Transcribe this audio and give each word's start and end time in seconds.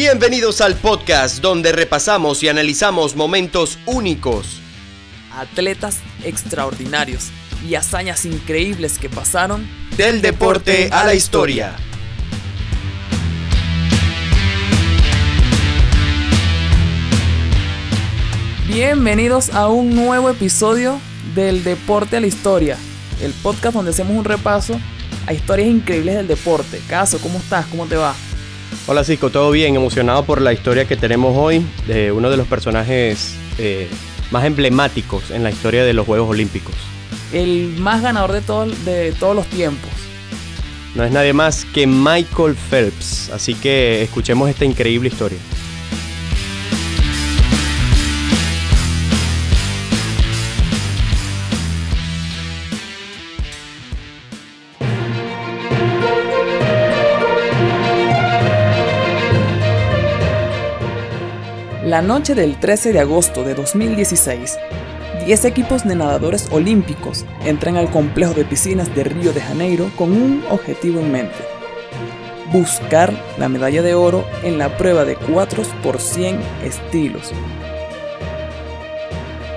Bienvenidos 0.00 0.60
al 0.60 0.76
podcast 0.76 1.40
donde 1.40 1.72
repasamos 1.72 2.44
y 2.44 2.48
analizamos 2.48 3.16
momentos 3.16 3.80
únicos, 3.84 4.60
atletas 5.34 5.98
extraordinarios 6.22 7.30
y 7.68 7.74
hazañas 7.74 8.24
increíbles 8.24 8.96
que 8.96 9.08
pasaron 9.08 9.68
del 9.96 10.22
deporte 10.22 10.88
a 10.92 11.02
la 11.02 11.14
historia. 11.14 11.74
Bienvenidos 18.68 19.50
a 19.50 19.66
un 19.66 19.96
nuevo 19.96 20.30
episodio 20.30 21.00
del 21.34 21.64
Deporte 21.64 22.18
a 22.18 22.20
la 22.20 22.28
Historia, 22.28 22.78
el 23.20 23.32
podcast 23.32 23.74
donde 23.74 23.90
hacemos 23.90 24.16
un 24.16 24.24
repaso 24.24 24.80
a 25.26 25.32
historias 25.32 25.68
increíbles 25.68 26.14
del 26.14 26.28
deporte. 26.28 26.80
Caso, 26.88 27.18
¿cómo 27.18 27.40
estás? 27.40 27.66
¿Cómo 27.66 27.86
te 27.86 27.96
va? 27.96 28.14
Hola 28.86 29.04
Cisco, 29.04 29.30
todo 29.30 29.50
bien, 29.50 29.76
emocionado 29.76 30.24
por 30.24 30.40
la 30.40 30.52
historia 30.52 30.86
que 30.86 30.96
tenemos 30.96 31.36
hoy 31.36 31.64
de 31.86 32.12
uno 32.12 32.30
de 32.30 32.36
los 32.36 32.46
personajes 32.46 33.34
eh, 33.58 33.88
más 34.30 34.44
emblemáticos 34.44 35.30
en 35.30 35.42
la 35.42 35.50
historia 35.50 35.84
de 35.84 35.92
los 35.92 36.06
Juegos 36.06 36.30
Olímpicos. 36.30 36.74
El 37.32 37.76
más 37.78 38.02
ganador 38.02 38.32
de, 38.32 38.40
todo, 38.40 38.66
de 38.66 39.12
todos 39.18 39.36
los 39.36 39.46
tiempos. 39.48 39.90
No 40.94 41.04
es 41.04 41.12
nadie 41.12 41.32
más 41.32 41.64
que 41.66 41.86
Michael 41.86 42.56
Phelps, 42.70 43.30
así 43.30 43.54
que 43.54 44.02
escuchemos 44.02 44.48
esta 44.48 44.64
increíble 44.64 45.08
historia. 45.08 45.38
La 61.88 62.02
noche 62.02 62.34
del 62.34 62.60
13 62.60 62.92
de 62.92 63.00
agosto 63.00 63.44
de 63.44 63.54
2016, 63.54 64.58
10 65.24 65.44
equipos 65.46 65.88
de 65.88 65.94
nadadores 65.94 66.46
olímpicos 66.52 67.24
entran 67.46 67.78
al 67.78 67.90
complejo 67.90 68.34
de 68.34 68.44
piscinas 68.44 68.94
de 68.94 69.04
Río 69.04 69.32
de 69.32 69.40
Janeiro 69.40 69.90
con 69.96 70.12
un 70.12 70.44
objetivo 70.50 71.00
en 71.00 71.10
mente. 71.10 71.38
Buscar 72.52 73.10
la 73.38 73.48
medalla 73.48 73.80
de 73.80 73.94
oro 73.94 74.26
en 74.42 74.58
la 74.58 74.76
prueba 74.76 75.06
de 75.06 75.16
4 75.16 75.62
por 75.82 75.98
100 75.98 76.38
estilos. 76.62 77.32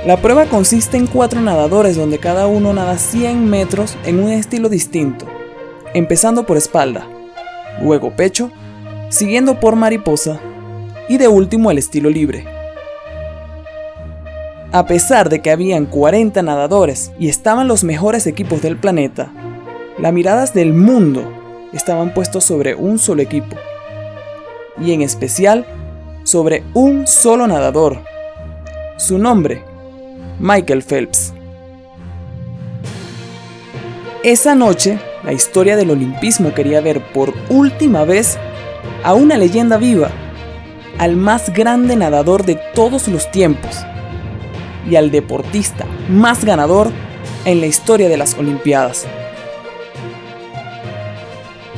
La 0.06 0.16
prueba 0.16 0.46
consiste 0.46 0.96
en 0.96 1.08
cuatro 1.08 1.42
nadadores 1.42 1.98
donde 1.98 2.18
cada 2.18 2.48
uno 2.48 2.72
nada 2.72 2.98
100 2.98 3.46
metros 3.46 3.98
en 4.06 4.24
un 4.24 4.32
estilo 4.32 4.70
distinto, 4.70 5.26
empezando 5.94 6.46
por 6.46 6.56
espalda, 6.56 7.06
luego 7.82 8.16
pecho, 8.16 8.52
siguiendo 9.10 9.60
por 9.60 9.76
mariposa 9.76 10.40
y 11.12 11.18
de 11.18 11.28
último 11.28 11.72
el 11.72 11.78
estilo 11.78 12.10
libre. 12.10 12.46
A 14.72 14.86
pesar 14.86 15.28
de 15.28 15.42
que 15.42 15.52
habían 15.52 15.86
40 15.86 16.42
nadadores 16.42 17.12
y 17.20 17.28
estaban 17.28 17.68
los 17.68 17.84
mejores 17.84 18.28
equipos 18.28 18.62
del 18.62 18.78
planeta, 18.78 19.30
las 20.00 20.14
miradas 20.14 20.54
del 20.54 20.72
mundo 20.72 21.30
estaban 21.74 22.14
puestos 22.14 22.46
sobre 22.46 22.76
un 22.76 22.98
solo 22.98 23.22
equipo, 23.22 23.58
y 24.80 24.94
en 24.94 25.02
especial 25.02 25.66
sobre 26.24 26.64
un 26.74 27.06
solo 27.06 27.46
nadador. 27.46 27.98
Su 28.96 29.18
nombre, 29.18 29.66
Michael 30.40 30.82
Phelps. 30.82 31.34
Esa 34.24 34.56
noche, 34.56 34.98
la 35.26 35.34
historia 35.34 35.76
del 35.76 35.92
olimpismo 35.92 36.54
quería 36.54 36.80
ver 36.80 37.02
por 37.12 37.34
última 37.50 38.06
vez 38.06 38.38
a 39.04 39.14
una 39.14 39.38
leyenda 39.38 39.76
viva 39.76 40.10
al 41.02 41.16
más 41.16 41.52
grande 41.52 41.96
nadador 41.96 42.46
de 42.46 42.60
todos 42.76 43.08
los 43.08 43.32
tiempos 43.32 43.76
y 44.88 44.98
al 44.98 45.10
deportista 45.10 45.88
más 46.08 46.46
ganador 46.46 46.92
en 47.44 47.60
la 47.60 47.66
historia 47.66 48.08
de 48.08 48.18
las 48.18 48.36
Olimpiadas. 48.36 49.08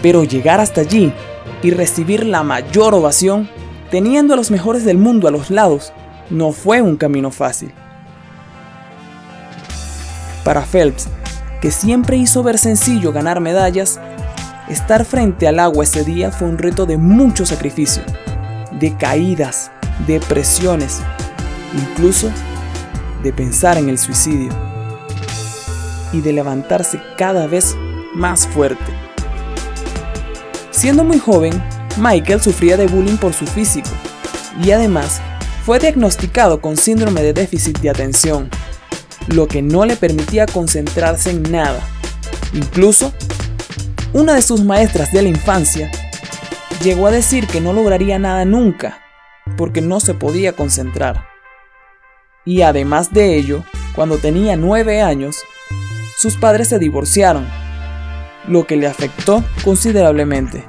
Pero 0.01 0.25
llegar 0.25 0.59
hasta 0.59 0.81
allí 0.81 1.13
y 1.61 1.71
recibir 1.71 2.25
la 2.25 2.43
mayor 2.43 2.93
ovación, 2.93 3.49
teniendo 3.89 4.33
a 4.33 4.35
los 4.35 4.51
mejores 4.51 4.83
del 4.83 4.97
mundo 4.97 5.29
a 5.29 5.31
los 5.31 5.49
lados, 5.49 5.93
no 6.29 6.51
fue 6.51 6.81
un 6.81 6.97
camino 6.97 7.31
fácil. 7.31 7.71
Para 10.43 10.63
Phelps, 10.63 11.07
que 11.61 11.71
siempre 11.71 12.17
hizo 12.17 12.43
ver 12.43 12.57
sencillo 12.57 13.13
ganar 13.13 13.39
medallas, 13.39 14.01
estar 14.67 15.05
frente 15.05 15.47
al 15.47 15.59
agua 15.59 15.85
ese 15.85 16.03
día 16.03 16.29
fue 16.29 16.49
un 16.49 16.57
reto 16.57 16.85
de 16.85 16.97
mucho 16.97 17.45
sacrificio 17.45 18.03
de 18.79 18.95
caídas, 18.97 19.71
depresiones, 20.07 20.99
incluso 21.73 22.29
de 23.23 23.33
pensar 23.33 23.77
en 23.77 23.89
el 23.89 23.97
suicidio 23.97 24.51
y 26.11 26.21
de 26.21 26.33
levantarse 26.33 26.99
cada 27.17 27.47
vez 27.47 27.75
más 28.13 28.47
fuerte. 28.47 28.83
Siendo 30.71 31.03
muy 31.03 31.19
joven, 31.19 31.63
Michael 31.97 32.41
sufría 32.41 32.77
de 32.77 32.87
bullying 32.87 33.17
por 33.17 33.33
su 33.33 33.45
físico 33.45 33.89
y 34.63 34.71
además 34.71 35.21
fue 35.65 35.79
diagnosticado 35.79 36.59
con 36.59 36.75
síndrome 36.75 37.21
de 37.21 37.33
déficit 37.33 37.79
de 37.79 37.89
atención, 37.89 38.49
lo 39.27 39.47
que 39.47 39.61
no 39.61 39.85
le 39.85 39.95
permitía 39.95 40.45
concentrarse 40.45 41.29
en 41.31 41.43
nada. 41.43 41.79
Incluso, 42.53 43.13
una 44.11 44.33
de 44.33 44.41
sus 44.41 44.63
maestras 44.63 45.11
de 45.13 45.21
la 45.21 45.29
infancia 45.29 45.89
Llegó 46.83 47.07
a 47.07 47.11
decir 47.11 47.47
que 47.47 47.61
no 47.61 47.71
lograría 47.71 48.19
nada 48.19 48.43
nunca, 48.43 48.99
porque 49.55 49.79
no 49.79 50.01
se 50.01 50.13
podía 50.13 50.51
concentrar. 50.51 51.27
Y 52.43 52.63
además 52.63 53.13
de 53.13 53.37
ello, 53.37 53.63
cuando 53.95 54.17
tenía 54.17 54.57
nueve 54.57 55.01
años, 55.01 55.37
sus 56.17 56.35
padres 56.35 56.67
se 56.67 56.79
divorciaron, 56.79 57.47
lo 58.49 58.67
que 58.67 58.75
le 58.75 58.87
afectó 58.87 59.45
considerablemente. 59.63 60.65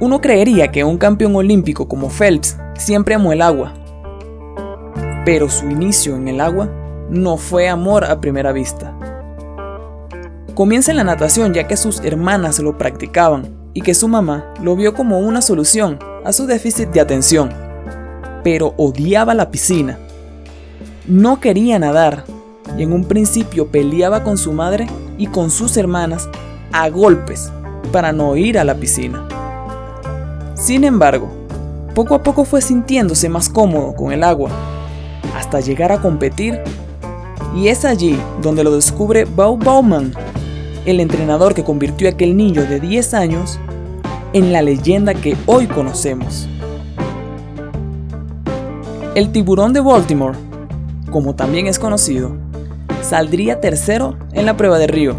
Uno 0.00 0.22
creería 0.22 0.72
que 0.72 0.84
un 0.84 0.96
campeón 0.96 1.36
olímpico 1.36 1.86
como 1.86 2.08
Phelps 2.08 2.56
siempre 2.78 3.14
amó 3.14 3.34
el 3.34 3.42
agua, 3.42 3.74
pero 5.24 5.48
su 5.48 5.70
inicio 5.70 6.16
en 6.16 6.28
el 6.28 6.40
agua 6.40 6.68
no 7.10 7.36
fue 7.36 7.68
amor 7.68 8.04
a 8.04 8.20
primera 8.20 8.52
vista. 8.52 8.94
Comienza 10.54 10.90
en 10.90 10.98
la 10.98 11.04
natación 11.04 11.54
ya 11.54 11.66
que 11.66 11.76
sus 11.76 12.00
hermanas 12.00 12.58
lo 12.60 12.78
practicaban 12.78 13.48
y 13.72 13.80
que 13.80 13.94
su 13.94 14.06
mamá 14.06 14.52
lo 14.62 14.76
vio 14.76 14.94
como 14.94 15.18
una 15.18 15.42
solución 15.42 15.98
a 16.24 16.32
su 16.32 16.46
déficit 16.46 16.90
de 16.90 17.00
atención, 17.00 17.50
pero 18.44 18.74
odiaba 18.76 19.34
la 19.34 19.50
piscina. 19.50 19.98
No 21.06 21.40
quería 21.40 21.78
nadar 21.78 22.24
y 22.78 22.82
en 22.82 22.92
un 22.92 23.04
principio 23.04 23.68
peleaba 23.68 24.22
con 24.22 24.38
su 24.38 24.52
madre 24.52 24.86
y 25.18 25.26
con 25.26 25.50
sus 25.50 25.76
hermanas 25.76 26.28
a 26.72 26.88
golpes 26.88 27.50
para 27.92 28.12
no 28.12 28.36
ir 28.36 28.58
a 28.58 28.64
la 28.64 28.74
piscina. 28.74 29.26
Sin 30.54 30.84
embargo, 30.84 31.30
poco 31.94 32.14
a 32.14 32.22
poco 32.22 32.44
fue 32.44 32.62
sintiéndose 32.62 33.28
más 33.28 33.48
cómodo 33.48 33.94
con 33.94 34.12
el 34.12 34.22
agua 34.22 34.50
hasta 35.34 35.60
llegar 35.60 35.92
a 35.92 36.00
competir. 36.00 36.60
Y 37.54 37.68
es 37.68 37.84
allí 37.84 38.18
donde 38.42 38.64
lo 38.64 38.74
descubre 38.74 39.24
Bo 39.24 39.56
Bowman, 39.56 40.12
el 40.84 41.00
entrenador 41.00 41.54
que 41.54 41.64
convirtió 41.64 42.08
a 42.08 42.12
aquel 42.12 42.36
niño 42.36 42.62
de 42.62 42.80
10 42.80 43.14
años 43.14 43.60
en 44.32 44.52
la 44.52 44.62
leyenda 44.62 45.14
que 45.14 45.36
hoy 45.46 45.66
conocemos. 45.66 46.48
El 49.14 49.30
tiburón 49.30 49.72
de 49.72 49.80
Baltimore, 49.80 50.36
como 51.10 51.36
también 51.36 51.68
es 51.68 51.78
conocido, 51.78 52.32
saldría 53.02 53.60
tercero 53.60 54.16
en 54.32 54.46
la 54.46 54.56
prueba 54.56 54.78
de 54.78 54.88
Río, 54.88 55.16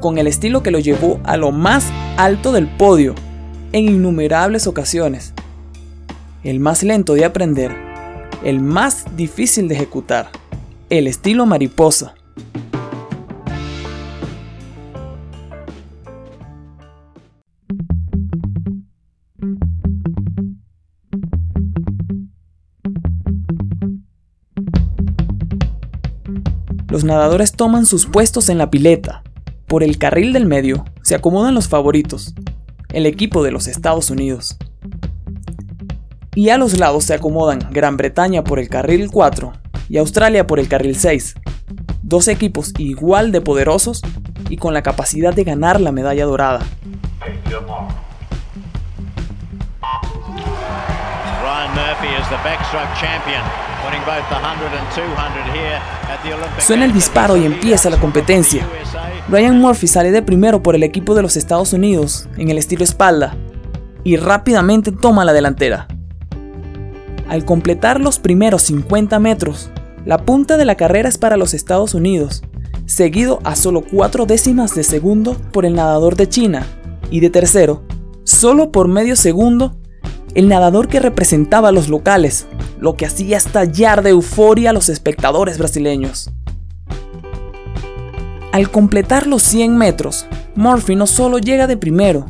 con 0.00 0.18
el 0.18 0.26
estilo 0.26 0.62
que 0.62 0.70
lo 0.70 0.78
llevó 0.78 1.18
a 1.24 1.38
lo 1.38 1.52
más 1.52 1.86
alto 2.18 2.52
del 2.52 2.68
podio 2.68 3.14
en 3.72 3.86
innumerables 3.86 4.66
ocasiones. 4.66 5.32
El 6.44 6.60
más 6.60 6.82
lento 6.82 7.14
de 7.14 7.24
aprender 7.24 7.85
el 8.42 8.60
más 8.60 9.16
difícil 9.16 9.68
de 9.68 9.74
ejecutar, 9.74 10.30
el 10.90 11.06
estilo 11.06 11.46
mariposa. 11.46 12.14
Los 26.88 27.04
nadadores 27.04 27.52
toman 27.52 27.84
sus 27.84 28.06
puestos 28.06 28.48
en 28.48 28.58
la 28.58 28.70
pileta. 28.70 29.22
Por 29.66 29.82
el 29.82 29.98
carril 29.98 30.32
del 30.32 30.46
medio 30.46 30.84
se 31.02 31.14
acomodan 31.14 31.54
los 31.54 31.68
favoritos, 31.68 32.34
el 32.90 33.04
equipo 33.04 33.42
de 33.42 33.50
los 33.50 33.66
Estados 33.66 34.10
Unidos 34.10 34.56
y 36.36 36.50
a 36.50 36.58
los 36.58 36.78
lados 36.78 37.04
se 37.04 37.14
acomodan 37.14 37.60
Gran 37.70 37.96
Bretaña 37.96 38.44
por 38.44 38.58
el 38.58 38.68
carril 38.68 39.08
4 39.10 39.52
y 39.88 39.96
Australia 39.96 40.46
por 40.46 40.60
el 40.60 40.68
carril 40.68 40.94
6, 40.94 41.34
dos 42.02 42.28
equipos 42.28 42.74
igual 42.76 43.32
de 43.32 43.40
poderosos 43.40 44.02
y 44.50 44.58
con 44.58 44.74
la 44.74 44.82
capacidad 44.82 45.32
de 45.32 45.44
ganar 45.44 45.80
la 45.80 45.92
medalla 45.92 46.26
dorada. 46.26 46.60
Suena 56.58 56.84
el 56.84 56.92
disparo 56.92 57.38
y 57.38 57.46
empieza 57.46 57.88
la 57.88 57.96
competencia. 57.96 58.66
Ryan 59.30 59.58
Murphy 59.58 59.86
sale 59.86 60.10
de 60.10 60.20
primero 60.20 60.62
por 60.62 60.74
el 60.74 60.82
equipo 60.82 61.14
de 61.14 61.22
los 61.22 61.36
Estados 61.38 61.72
Unidos 61.72 62.28
en 62.36 62.50
el 62.50 62.58
estilo 62.58 62.84
espalda 62.84 63.34
y 64.04 64.16
rápidamente 64.18 64.92
toma 64.92 65.24
la 65.24 65.32
delantera. 65.32 65.88
Al 67.28 67.44
completar 67.44 68.00
los 68.00 68.18
primeros 68.18 68.62
50 68.62 69.18
metros, 69.18 69.70
la 70.04 70.18
punta 70.18 70.56
de 70.56 70.64
la 70.64 70.76
carrera 70.76 71.08
es 71.08 71.18
para 71.18 71.36
los 71.36 71.54
Estados 71.54 71.94
Unidos, 71.94 72.44
seguido 72.86 73.40
a 73.42 73.56
solo 73.56 73.82
4 73.82 74.26
décimas 74.26 74.74
de 74.74 74.84
segundo 74.84 75.34
por 75.52 75.66
el 75.66 75.74
nadador 75.74 76.14
de 76.14 76.28
China. 76.28 76.64
Y 77.10 77.20
de 77.20 77.30
tercero, 77.30 77.82
solo 78.24 78.70
por 78.70 78.88
medio 78.88 79.16
segundo 79.16 79.76
el 80.34 80.48
nadador 80.48 80.86
que 80.86 81.00
representaba 81.00 81.70
a 81.70 81.72
los 81.72 81.88
locales, 81.88 82.46
lo 82.78 82.94
que 82.94 83.06
hacía 83.06 83.38
estallar 83.38 84.02
de 84.02 84.10
euforia 84.10 84.70
a 84.70 84.72
los 84.72 84.88
espectadores 84.88 85.58
brasileños. 85.58 86.30
Al 88.52 88.70
completar 88.70 89.26
los 89.26 89.42
100 89.42 89.76
metros, 89.76 90.26
Murphy 90.54 90.94
no 90.94 91.06
solo 91.06 91.38
llega 91.38 91.66
de 91.66 91.76
primero, 91.76 92.26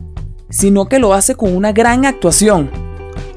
sino 0.48 0.86
que 0.86 0.98
lo 0.98 1.14
hace 1.14 1.34
con 1.34 1.54
una 1.54 1.72
gran 1.72 2.04
actuación, 2.04 2.70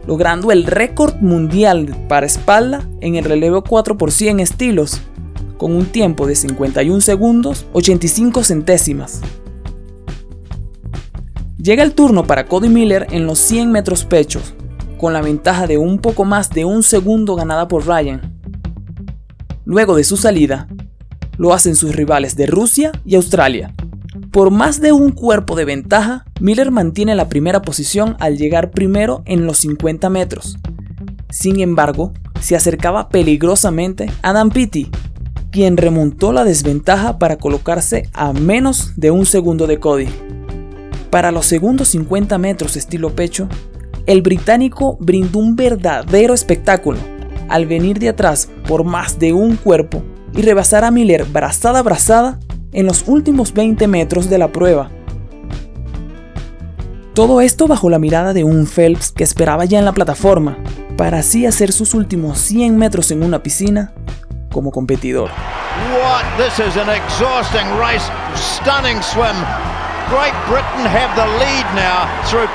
logrando 0.09 0.51
el 0.51 0.63
récord 0.63 1.17
mundial 1.21 1.95
para 2.07 2.25
espalda 2.25 2.83
en 2.99 3.13
el 3.13 3.23
relevo 3.23 3.63
4 3.63 3.95
por 3.95 4.11
100 4.11 4.39
estilos, 4.39 5.01
con 5.59 5.75
un 5.75 5.85
tiempo 5.85 6.25
de 6.25 6.33
51 6.33 6.99
segundos 6.99 7.67
85 7.73 8.43
centésimas. 8.43 9.21
Llega 11.61 11.83
el 11.83 11.93
turno 11.93 12.25
para 12.25 12.47
Cody 12.47 12.69
Miller 12.69 13.05
en 13.11 13.27
los 13.27 13.37
100 13.37 13.71
metros 13.71 14.03
pechos, 14.03 14.55
con 14.97 15.13
la 15.13 15.21
ventaja 15.21 15.67
de 15.67 15.77
un 15.77 15.99
poco 15.99 16.25
más 16.25 16.49
de 16.49 16.65
un 16.65 16.81
segundo 16.81 17.35
ganada 17.35 17.67
por 17.67 17.85
Ryan. 17.85 18.33
Luego 19.63 19.95
de 19.95 20.03
su 20.03 20.17
salida, 20.17 20.67
lo 21.37 21.53
hacen 21.53 21.75
sus 21.75 21.95
rivales 21.95 22.35
de 22.35 22.47
Rusia 22.47 22.93
y 23.05 23.13
Australia. 23.15 23.75
Por 24.31 24.51
más 24.51 24.79
de 24.79 24.91
un 24.91 25.11
cuerpo 25.11 25.55
de 25.55 25.65
ventaja, 25.65 26.25
Miller 26.39 26.69
mantiene 26.69 27.15
la 27.15 27.29
primera 27.29 27.63
posición 27.63 28.15
al 28.19 28.37
llegar 28.37 28.69
primero 28.69 29.23
en 29.25 29.45
los 29.45 29.57
50 29.57 30.07
metros. 30.11 30.59
Sin 31.31 31.59
embargo, 31.59 32.13
se 32.39 32.55
acercaba 32.55 33.09
peligrosamente 33.09 34.11
a 34.21 34.31
Dan 34.33 34.51
Pitti, 34.51 34.91
quien 35.51 35.77
remontó 35.77 36.31
la 36.31 36.43
desventaja 36.43 37.17
para 37.17 37.37
colocarse 37.37 38.07
a 38.13 38.31
menos 38.33 38.93
de 38.97 39.09
un 39.09 39.25
segundo 39.25 39.65
de 39.65 39.79
Cody. 39.79 40.07
Para 41.09 41.31
los 41.31 41.47
segundos 41.47 41.87
50 41.87 42.37
metros 42.37 42.75
estilo 42.75 43.15
pecho, 43.15 43.49
el 44.05 44.21
británico 44.21 44.97
brindó 44.99 45.39
un 45.39 45.55
verdadero 45.55 46.35
espectáculo 46.35 46.99
al 47.47 47.65
venir 47.65 47.97
de 47.97 48.09
atrás 48.09 48.47
por 48.67 48.83
más 48.83 49.17
de 49.17 49.33
un 49.33 49.55
cuerpo 49.55 50.03
y 50.33 50.43
rebasar 50.43 50.85
a 50.85 50.91
Miller 50.91 51.25
brazada 51.25 51.79
a 51.79 51.83
brazada 51.83 52.39
en 52.71 52.85
los 52.85 53.03
últimos 53.07 53.53
20 53.53 53.87
metros 53.87 54.29
de 54.29 54.37
la 54.37 54.51
prueba. 54.51 54.89
Todo 57.13 57.41
esto 57.41 57.67
bajo 57.67 57.89
la 57.89 57.99
mirada 57.99 58.33
de 58.33 58.43
un 58.43 58.65
Phelps 58.65 59.11
que 59.11 59.23
esperaba 59.23 59.65
ya 59.65 59.79
en 59.79 59.85
la 59.85 59.91
plataforma, 59.91 60.57
para 60.97 61.19
así 61.19 61.45
hacer 61.45 61.71
sus 61.71 61.93
últimos 61.93 62.37
100 62.39 62.77
metros 62.77 63.11
en 63.11 63.23
una 63.23 63.43
piscina 63.43 63.93
como 64.51 64.71
competidor. 64.71 65.29
Great 70.09 70.33
Britain 70.47 70.87
have 70.87 71.13
the 71.15 71.27
lead 71.37 71.65
now 71.75 72.07
through 72.25 72.49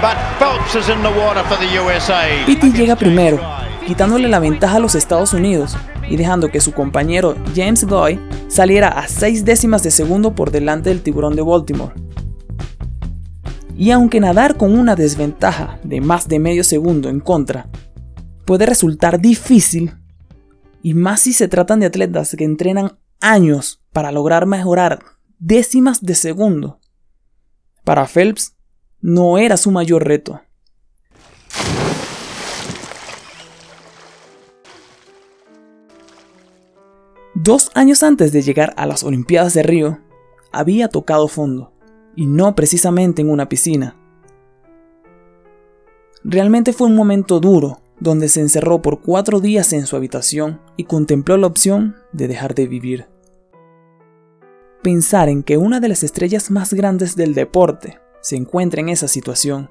but 0.00 0.16
Phelps 0.38 0.74
is 0.74 0.88
in 0.88 1.02
the 1.02 1.10
water 1.10 1.44
for 1.44 1.58
the 1.58 1.66
USA. 1.78 2.42
Pitti 2.46 2.72
llega 2.72 2.96
primero, 2.96 3.38
quitándole 3.86 4.28
la 4.28 4.38
ventaja 4.38 4.76
a 4.76 4.80
los 4.80 4.94
Estados 4.94 5.34
Unidos 5.34 5.76
y 6.08 6.16
dejando 6.16 6.50
que 6.50 6.60
su 6.60 6.72
compañero 6.72 7.34
James 7.54 7.84
Goy 7.84 8.20
saliera 8.48 8.88
a 8.88 9.08
6 9.08 9.44
décimas 9.44 9.82
de 9.82 9.90
segundo 9.90 10.34
por 10.34 10.50
delante 10.50 10.90
del 10.90 11.02
tiburón 11.02 11.36
de 11.36 11.42
Baltimore. 11.42 11.94
Y 13.76 13.90
aunque 13.90 14.20
nadar 14.20 14.56
con 14.56 14.78
una 14.78 14.94
desventaja 14.94 15.80
de 15.82 16.00
más 16.00 16.28
de 16.28 16.38
medio 16.38 16.64
segundo 16.64 17.08
en 17.08 17.20
contra 17.20 17.66
puede 18.44 18.66
resultar 18.66 19.20
difícil, 19.20 19.92
y 20.82 20.94
más 20.94 21.20
si 21.20 21.32
se 21.32 21.48
tratan 21.48 21.80
de 21.80 21.86
atletas 21.86 22.34
que 22.36 22.44
entrenan 22.44 22.98
años 23.20 23.80
para 23.92 24.12
lograr 24.12 24.46
mejorar 24.46 25.00
décimas 25.38 26.02
de 26.02 26.14
segundo, 26.14 26.80
para 27.84 28.06
Phelps 28.06 28.54
no 29.00 29.38
era 29.38 29.56
su 29.56 29.70
mayor 29.70 30.06
reto. 30.06 30.40
Dos 37.34 37.70
años 37.74 38.02
antes 38.02 38.30
de 38.32 38.42
llegar 38.42 38.74
a 38.76 38.84
las 38.84 39.04
Olimpiadas 39.04 39.54
de 39.54 39.62
Río, 39.62 40.00
había 40.52 40.88
tocado 40.88 41.28
fondo, 41.28 41.72
y 42.14 42.26
no 42.26 42.54
precisamente 42.54 43.22
en 43.22 43.30
una 43.30 43.48
piscina. 43.48 43.96
Realmente 46.22 46.74
fue 46.74 46.88
un 46.88 46.94
momento 46.94 47.40
duro, 47.40 47.80
donde 47.98 48.28
se 48.28 48.40
encerró 48.40 48.82
por 48.82 49.00
cuatro 49.00 49.40
días 49.40 49.72
en 49.72 49.86
su 49.86 49.96
habitación 49.96 50.60
y 50.76 50.84
contempló 50.84 51.38
la 51.38 51.46
opción 51.46 51.96
de 52.12 52.28
dejar 52.28 52.54
de 52.54 52.66
vivir. 52.66 53.06
Pensar 54.82 55.30
en 55.30 55.42
que 55.42 55.56
una 55.56 55.80
de 55.80 55.88
las 55.88 56.02
estrellas 56.02 56.50
más 56.50 56.74
grandes 56.74 57.16
del 57.16 57.32
deporte 57.32 57.98
se 58.20 58.36
encuentra 58.36 58.80
en 58.80 58.90
esa 58.90 59.08
situación 59.08 59.70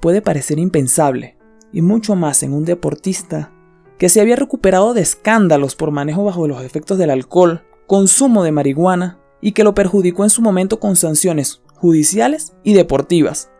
puede 0.00 0.22
parecer 0.22 0.58
impensable, 0.58 1.36
y 1.72 1.82
mucho 1.82 2.16
más 2.16 2.42
en 2.42 2.54
un 2.54 2.64
deportista 2.64 3.52
que 4.00 4.08
se 4.08 4.22
había 4.22 4.34
recuperado 4.34 4.94
de 4.94 5.02
escándalos 5.02 5.76
por 5.76 5.90
manejo 5.90 6.24
bajo 6.24 6.48
los 6.48 6.64
efectos 6.64 6.96
del 6.96 7.10
alcohol, 7.10 7.64
consumo 7.86 8.42
de 8.42 8.50
marihuana 8.50 9.20
y 9.42 9.52
que 9.52 9.62
lo 9.62 9.74
perjudicó 9.74 10.24
en 10.24 10.30
su 10.30 10.40
momento 10.40 10.80
con 10.80 10.96
sanciones 10.96 11.60
judiciales 11.74 12.54
y 12.64 12.72
deportivas. 12.72 13.50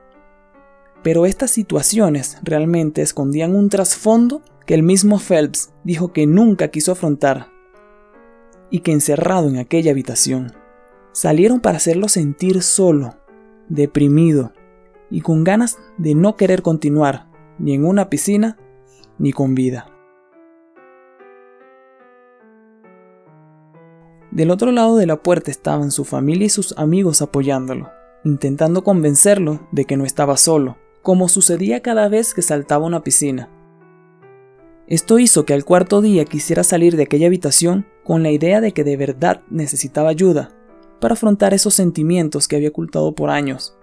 Pero 1.02 1.26
estas 1.26 1.50
situaciones 1.50 2.38
realmente 2.42 3.02
escondían 3.02 3.54
un 3.54 3.68
trasfondo 3.68 4.40
que 4.64 4.72
el 4.72 4.82
mismo 4.82 5.18
Phelps 5.18 5.74
dijo 5.84 6.14
que 6.14 6.26
nunca 6.26 6.68
quiso 6.68 6.92
afrontar 6.92 7.48
y 8.70 8.80
que 8.80 8.92
encerrado 8.92 9.46
en 9.50 9.58
aquella 9.58 9.90
habitación 9.90 10.54
salieron 11.12 11.60
para 11.60 11.76
hacerlo 11.76 12.08
sentir 12.08 12.62
solo 12.62 13.14
deprimido 13.68 14.54
y 15.10 15.20
con 15.20 15.44
ganas 15.44 15.76
de 15.98 16.14
no 16.14 16.36
querer 16.36 16.62
continuar 16.62 17.28
ni 17.58 17.74
en 17.74 17.84
una 17.84 18.08
piscina 18.08 18.56
ni 19.18 19.32
con 19.34 19.54
vida. 19.54 19.89
Del 24.30 24.52
otro 24.52 24.70
lado 24.70 24.96
de 24.96 25.06
la 25.06 25.16
puerta 25.16 25.50
estaban 25.50 25.90
su 25.90 26.04
familia 26.04 26.46
y 26.46 26.50
sus 26.50 26.78
amigos 26.78 27.20
apoyándolo, 27.20 27.90
intentando 28.24 28.84
convencerlo 28.84 29.66
de 29.72 29.86
que 29.86 29.96
no 29.96 30.04
estaba 30.04 30.36
solo, 30.36 30.78
como 31.02 31.28
sucedía 31.28 31.80
cada 31.80 32.08
vez 32.08 32.32
que 32.32 32.42
saltaba 32.42 32.86
una 32.86 33.02
piscina. 33.02 33.48
Esto 34.86 35.18
hizo 35.18 35.44
que 35.44 35.54
al 35.54 35.64
cuarto 35.64 36.00
día 36.00 36.24
quisiera 36.24 36.62
salir 36.62 36.96
de 36.96 37.04
aquella 37.04 37.26
habitación 37.26 37.86
con 38.04 38.22
la 38.22 38.30
idea 38.30 38.60
de 38.60 38.72
que 38.72 38.84
de 38.84 38.96
verdad 38.96 39.42
necesitaba 39.50 40.10
ayuda 40.10 40.52
para 41.00 41.14
afrontar 41.14 41.52
esos 41.52 41.74
sentimientos 41.74 42.46
que 42.46 42.56
había 42.56 42.68
ocultado 42.68 43.14
por 43.14 43.30
años, 43.30 43.76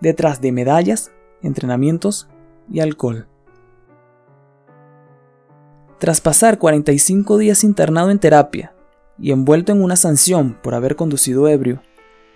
detrás 0.00 0.40
de 0.40 0.50
medallas, 0.50 1.12
entrenamientos 1.40 2.28
y 2.68 2.80
alcohol. 2.80 3.28
Tras 5.98 6.20
pasar 6.20 6.58
45 6.58 7.38
días 7.38 7.62
internado 7.62 8.10
en 8.10 8.18
terapia 8.18 8.73
y 9.18 9.30
envuelto 9.32 9.72
en 9.72 9.82
una 9.82 9.96
sanción 9.96 10.56
por 10.62 10.74
haber 10.74 10.96
conducido 10.96 11.48
ebrio, 11.48 11.82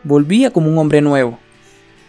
volvía 0.05 0.51
como 0.51 0.71
un 0.71 0.79
hombre 0.79 1.01
nuevo, 1.01 1.39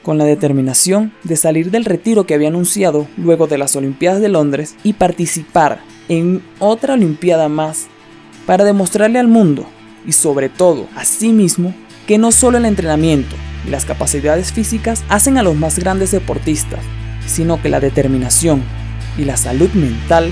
con 0.03 0.17
la 0.17 0.25
determinación 0.25 1.13
de 1.23 1.35
salir 1.35 1.71
del 1.71 1.85
retiro 1.85 2.25
que 2.25 2.33
había 2.33 2.47
anunciado 2.47 3.07
luego 3.17 3.47
de 3.47 3.57
las 3.57 3.75
Olimpiadas 3.75 4.21
de 4.21 4.29
Londres 4.29 4.75
y 4.83 4.93
participar 4.93 5.79
en 6.07 6.41
otra 6.59 6.93
Olimpiada 6.93 7.49
más 7.49 7.87
para 8.45 8.63
demostrarle 8.63 9.19
al 9.19 9.27
mundo 9.27 9.65
y 10.05 10.13
sobre 10.13 10.49
todo 10.49 10.87
a 10.95 11.05
sí 11.05 11.31
mismo 11.31 11.73
que 12.07 12.17
no 12.17 12.31
solo 12.31 12.57
el 12.57 12.65
entrenamiento 12.65 13.35
y 13.67 13.69
las 13.69 13.85
capacidades 13.85 14.51
físicas 14.51 15.03
hacen 15.09 15.37
a 15.37 15.43
los 15.43 15.55
más 15.55 15.77
grandes 15.77 16.11
deportistas, 16.11 16.79
sino 17.27 17.61
que 17.61 17.69
la 17.69 17.79
determinación 17.79 18.63
y 19.17 19.25
la 19.25 19.37
salud 19.37 19.69
mental 19.73 20.31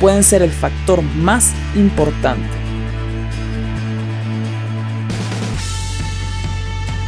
pueden 0.00 0.24
ser 0.24 0.42
el 0.42 0.50
factor 0.50 1.02
más 1.02 1.52
importante. 1.76 2.57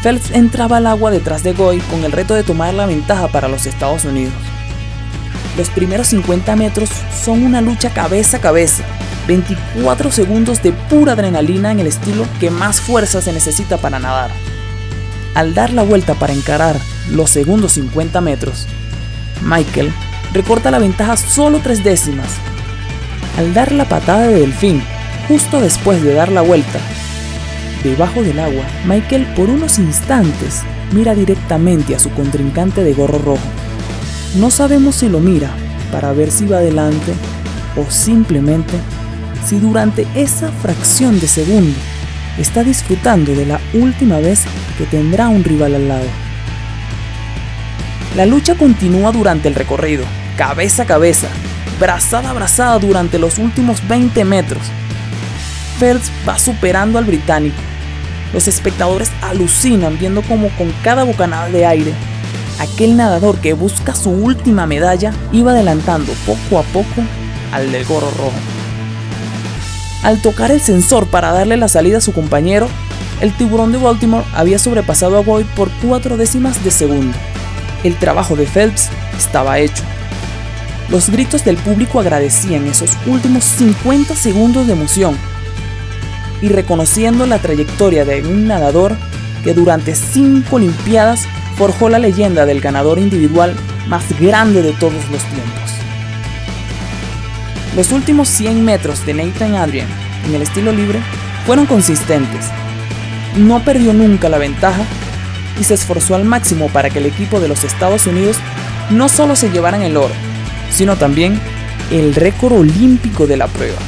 Phelps 0.03 0.31
entraba 0.31 0.79
al 0.79 0.87
agua 0.87 1.11
detrás 1.11 1.43
de 1.43 1.53
Goy 1.53 1.79
con 1.79 2.05
el 2.05 2.13
reto 2.13 2.35
de 2.35 2.43
tomar 2.43 2.73
la 2.73 2.87
ventaja 2.87 3.29
para 3.29 3.49
los 3.49 3.67
Estados 3.67 4.07
Unidos. 4.07 4.33
Los 5.59 5.69
primeros 5.69 6.09
50 6.09 6.57
metros 6.57 6.89
son 7.23 7.43
una 7.43 7.61
lucha 7.61 7.91
cabeza 7.91 8.39
a 8.39 8.41
cabeza. 8.41 8.83
24 9.29 10.11
segundos 10.11 10.63
de 10.63 10.73
pura 10.73 11.13
adrenalina 11.13 11.71
en 11.71 11.81
el 11.81 11.87
estilo 11.87 12.27
que 12.41 12.51
más 12.51 12.81
fuerza 12.81 13.21
se 13.21 13.33
necesita 13.33 13.77
para 13.77 13.99
nadar. 13.99 14.31
Al 15.35 15.53
dar 15.55 15.71
la 15.73 15.83
vuelta 15.83 16.15
para 16.15 16.33
encarar 16.33 16.81
los 17.11 17.29
segundos 17.29 17.73
50 17.73 18.23
metros, 18.23 18.67
Michael 19.43 19.93
recorta 20.33 20.71
la 20.71 20.79
ventaja 20.79 21.19
solo 21.19 21.61
tres 21.63 21.85
décimas. 21.85 22.29
Al 23.37 23.53
dar 23.53 23.71
la 23.73 23.85
patada 23.85 24.23
de 24.23 24.41
delfín, 24.41 24.83
justo 25.29 25.61
después 25.61 26.03
de 26.03 26.15
dar 26.15 26.33
la 26.33 26.41
vuelta, 26.41 26.81
debajo 27.83 28.23
del 28.23 28.39
agua, 28.39 28.65
Michael 28.87 29.27
por 29.37 29.51
unos 29.51 29.79
instantes 29.79 30.63
mira 30.93 31.15
directamente 31.15 31.95
a 31.95 31.99
su 31.99 32.11
contrincante 32.11 32.85
de 32.85 32.93
gorro 32.93 33.19
rojo. 33.19 33.49
No 34.37 34.51
sabemos 34.51 34.97
si 34.97 35.09
lo 35.09 35.21
mira 35.21 35.51
para 35.93 36.13
ver 36.13 36.31
si 36.31 36.47
va 36.47 36.59
adelante 36.59 37.13
o 37.77 37.91
simplemente 37.91 38.75
si 39.47 39.59
durante 39.59 40.07
esa 40.15 40.51
fracción 40.51 41.19
de 41.21 41.29
segundo 41.29 41.77
está 42.39 42.63
disfrutando 42.63 43.35
de 43.35 43.47
la 43.47 43.61
última 43.75 44.19
vez 44.19 44.45
que 44.79 44.85
tendrá 44.85 45.29
un 45.29 45.45
rival 45.45 45.75
al 45.75 45.89
lado. 45.89 46.07
La 48.17 48.27
lucha 48.27 48.57
continúa 48.57 49.13
durante 49.13 49.49
el 49.49 49.55
recorrido, 49.55 50.05
cabeza 50.37 50.83
a 50.83 50.87
cabeza, 50.87 51.29
brazada 51.79 52.31
a 52.31 52.33
brazada 52.33 52.79
durante 52.79 53.19
los 53.19 53.39
últimos 53.39 53.87
20 53.87 54.25
metros. 54.25 54.63
Phelps 55.79 56.11
va 56.29 56.39
superando 56.39 56.99
al 56.99 57.05
británico. 57.05 57.70
Los 58.33 58.47
espectadores 58.47 59.11
alucinan 59.23 59.99
viendo 59.99 60.23
como 60.23 60.49
con 60.51 60.73
cada 60.85 61.05
bocanada 61.05 61.49
de 61.49 61.67
aire, 61.67 61.93
aquel 62.61 62.97
nadador 62.97 63.39
que 63.39 63.55
busca 63.55 63.95
su 63.95 64.11
última 64.11 64.67
medalla 64.67 65.13
iba 65.33 65.53
adelantando 65.53 66.13
poco 66.27 66.59
a 66.59 66.63
poco 66.63 67.03
al 67.53 67.73
del 67.73 67.85
gorro 67.85 68.11
rojo. 68.11 68.39
Al 70.03 70.23
tocar 70.23 70.51
el 70.51 70.61
sensor 70.61 71.07
para 71.09 71.33
darle 71.33 71.57
la 71.57 71.69
salida 71.69 71.99
a 71.99 72.01
su 72.01 72.13
compañero, 72.13 72.69
el 73.21 73.37
tiburón 73.37 73.73
de 73.73 73.79
Baltimore 73.79 74.25
había 74.33 74.59
sobrepasado 74.59 75.19
a 75.19 75.23
Boyd 75.23 75.47
por 75.57 75.71
cuatro 75.83 76.17
décimas 76.17 76.63
de 76.65 76.71
segundo. 76.71 77.17
El 77.85 77.97
trabajo 77.97 78.37
de 78.37 78.47
Phelps 78.47 78.89
estaba 79.19 79.59
hecho. 79.59 79.83
Los 80.89 81.11
gritos 81.11 81.45
del 81.45 81.57
público 81.57 82.01
agradecían 82.01 82.67
esos 82.67 82.97
últimos 83.07 83.45
50 83.45 84.15
segundos 84.15 84.67
de 84.67 84.73
emoción 84.73 85.19
y 86.43 86.49
reconociendo 86.49 87.27
la 87.27 87.39
trayectoria 87.39 88.05
de 88.05 88.23
un 88.23 88.47
nadador 88.47 88.97
que 89.45 89.55
durante 89.55 89.95
cinco 89.95 90.57
Olimpiadas 90.57 91.27
forjó 91.57 91.89
la 91.89 91.99
leyenda 91.99 92.47
del 92.47 92.61
ganador 92.61 92.99
individual 92.99 93.55
más 93.89 94.05
grande 94.19 94.63
de 94.63 94.73
todos 94.73 95.09
los 95.11 95.23
tiempos. 95.25 95.71
Los 97.77 97.93
últimos 97.93 98.29
100 98.29 98.65
metros 98.65 99.05
de 99.07 99.15
Nathan 99.15 99.55
Adrian 99.55 99.89
en 100.27 100.35
el 100.35 100.43
estilo 100.43 100.73
libre 100.73 101.01
fueron 101.47 101.67
consistentes. 101.67 102.47
No 103.37 103.63
perdió 103.63 103.93
nunca 103.93 104.29
la 104.29 104.39
ventaja 104.39 104.83
y 105.61 105.65
se 105.65 105.75
esforzó 105.75 106.15
al 106.15 106.25
máximo 106.25 106.69
para 106.69 106.91
que 106.91 106.99
el 106.99 107.07
equipo 107.07 107.41
de 107.41 107.49
los 107.49 107.65
Estados 107.65 108.07
Unidos 108.07 108.39
no 108.91 109.09
solo 109.09 109.37
se 109.37 109.51
llevaran 109.51 109.83
el 109.83 109.97
oro, 109.97 110.15
sino 110.71 110.97
también 110.97 111.41
el 111.91 112.15
récord 112.15 112.55
olímpico 112.55 113.27
de 113.27 113.37
la 113.37 113.47
prueba. 113.47 113.79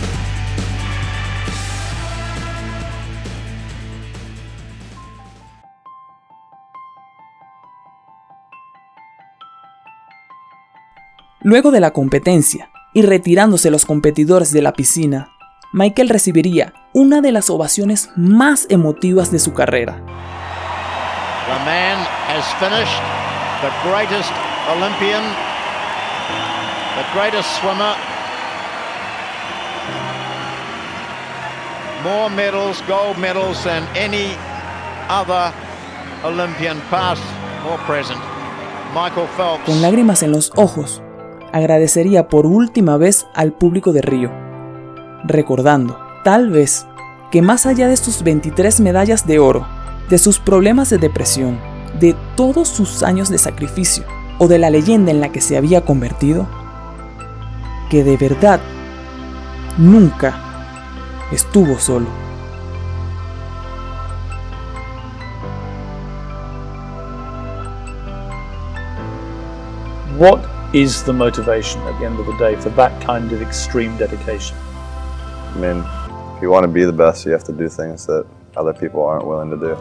Luego 11.45 11.73
de 11.73 11.81
la 11.81 11.91
competencia, 11.91 12.71
y 12.93 13.03
retirándose 13.03 13.73
los 13.73 13.85
competidores 13.85 14.53
de 14.53 14.63
la 14.63 14.75
piscina, 14.75 15.31
Michael 15.73 16.09
recibiría 16.09 16.73
una 16.93 17.21
de 17.21 17.33
las 17.33 17.51
ovaciones 17.51 18.11
más 18.15 18.67
emotivas 18.69 19.33
de 19.33 19.41
su 19.41 19.53
carrera. 19.53 19.95
The 21.47 21.59
man 21.65 21.99
has 22.29 22.45
finished, 22.61 23.03
the 23.61 23.73
greatest 23.91 24.31
Olympian, 24.71 25.23
the 26.95 27.19
greatest 27.19 27.49
swimmer. 27.61 27.97
More 32.05 32.31
medals, 32.31 32.81
gold 32.87 33.19
medals 33.19 33.65
than 33.65 33.83
any 33.97 34.37
other 35.09 35.53
Olympian 36.25 36.81
past 36.89 37.23
or 37.69 37.79
present. 37.81 38.21
Michael 38.95 39.27
Phelps. 39.37 39.65
Con 39.67 39.83
lágrimas 39.83 40.23
en 40.23 40.33
los 40.33 40.53
ojos, 40.55 41.03
agradecería 41.53 42.29
por 42.29 42.47
última 42.47 42.97
vez 42.97 43.27
al 43.35 43.53
público 43.53 43.93
de 43.93 44.03
Río, 44.03 44.31
recordando, 45.25 45.99
tal 46.25 46.51
vez, 46.51 46.87
que 47.31 47.43
más 47.43 47.67
allá 47.67 47.89
de 47.89 47.97
sus 47.97 48.23
23 48.23 48.81
medallas 48.81 49.27
de 49.27 49.39
oro, 49.39 49.67
de 50.09 50.19
sus 50.19 50.39
problemas 50.39 50.91
de 50.91 50.99
depresión, 50.99 51.59
de 52.01 52.17
todos 52.37 52.69
sus 52.69 53.03
años 53.03 53.29
de 53.29 53.39
sacrificio 53.39 54.05
o 54.39 54.49
de 54.49 54.59
la 54.59 54.71
leyenda 54.71 55.11
en 55.11 55.21
la 55.21 55.31
que 55.31 55.41
se 55.41 55.57
había 55.57 55.85
convertido, 55.85 56.49
que 57.91 58.03
de 58.03 58.17
verdad 58.17 58.61
nunca 59.79 60.35
estuvo 61.31 61.79
solo. 61.79 62.07
What 70.19 70.52
is 70.73 71.05
the 71.05 71.13
motivation 71.13 71.83
at 71.83 71.99
the 71.99 72.07
end 72.07 72.19
of 72.19 72.25
the 72.25 72.37
day 72.39 72.57
for 72.57 72.71
that 72.71 72.99
kind 73.03 73.31
of 73.31 73.43
extreme 73.43 73.95
dedication? 73.99 74.57
I 74.57 75.59
mean, 75.59 75.85
if 76.37 76.43
you 76.43 76.51
want 76.51 76.65
to 76.65 76.69
be 76.69 76.85
the 76.85 76.93
best, 76.93 77.27
you 77.27 77.33
have 77.33 77.45
to 77.45 77.53
do 77.53 77.69
things 77.69 78.07
that 78.07 78.27
other 78.57 78.73
people 78.73 79.05
aren't 79.05 79.27
willing 79.27 79.51
to 79.51 79.57
do. 79.59 79.77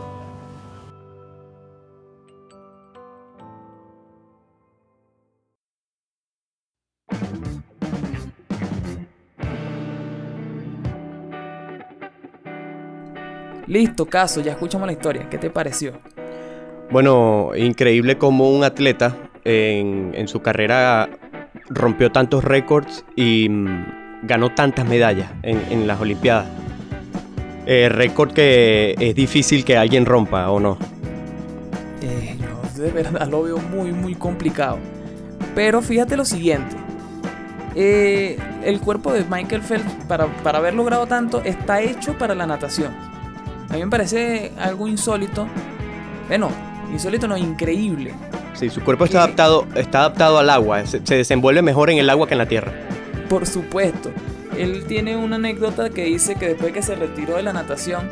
Listo, 13.67 14.05
caso, 14.05 14.41
ya 14.41 14.51
escuchamos 14.51 14.85
la 14.85 14.91
historia. 14.91 15.29
¿Qué 15.29 15.37
te 15.37 15.49
pareció? 15.49 15.93
Bueno, 16.91 17.51
increíble 17.55 18.17
como 18.17 18.51
un 18.51 18.65
atleta 18.65 19.30
en, 19.43 20.27
su 20.27 20.41
carrera 20.41 21.09
rompió 21.69 22.11
tantos 22.11 22.43
récords 22.43 23.05
y 23.15 23.49
mm, 23.49 23.85
ganó 24.23 24.53
tantas 24.53 24.85
medallas 24.87 25.31
en, 25.43 25.87
las 25.87 25.99
Olimpiadas. 25.99 26.47
Eh, 27.65 27.89
récord 27.89 28.33
que 28.33 28.95
es 28.99 29.15
difícil 29.15 29.63
que 29.63 29.77
alguien 29.77 30.05
rompa, 30.05 30.49
¿o 30.49 30.59
no? 30.59 30.77
Eh, 32.01 32.37
yo 32.39 32.83
de 32.83 32.91
verdad 32.91 33.27
lo 33.29 33.43
veo 33.43 33.57
muy, 33.57 33.91
muy 33.91 34.15
complicado. 34.15 34.79
Pero 35.55 35.81
fíjate 35.81 36.17
lo 36.17 36.25
siguiente. 36.25 36.75
Eh, 37.75 38.37
el 38.63 38.79
cuerpo 38.81 39.13
de 39.13 39.23
Michael 39.23 39.61
Phelps, 39.61 39.93
para, 40.07 40.27
para 40.43 40.57
haber 40.57 40.73
logrado 40.73 41.05
tanto, 41.07 41.41
está 41.43 41.81
hecho 41.81 42.17
para 42.17 42.35
la 42.35 42.45
natación. 42.45 42.93
A 43.69 43.73
mí 43.73 43.79
me 43.79 43.87
parece 43.87 44.51
algo 44.59 44.87
insólito. 44.87 45.47
Bueno, 46.27 46.49
insólito 46.91 47.27
no, 47.27 47.37
increíble. 47.37 48.13
Sí, 48.53 48.69
su 48.69 48.81
cuerpo 48.81 49.05
está 49.05 49.23
adaptado, 49.23 49.67
está 49.75 49.99
adaptado 49.99 50.37
al 50.37 50.49
agua, 50.49 50.85
se, 50.85 51.05
se 51.05 51.15
desenvuelve 51.15 51.61
mejor 51.61 51.89
en 51.89 51.97
el 51.97 52.09
agua 52.09 52.27
que 52.27 52.33
en 52.33 52.37
la 52.39 52.47
tierra. 52.47 52.71
Por 53.29 53.45
supuesto. 53.45 54.11
Él 54.57 54.83
tiene 54.85 55.15
una 55.15 55.37
anécdota 55.37 55.89
que 55.89 56.03
dice 56.05 56.35
que 56.35 56.49
después 56.49 56.73
que 56.73 56.81
se 56.81 56.95
retiró 56.95 57.37
de 57.37 57.43
la 57.43 57.53
natación, 57.53 58.09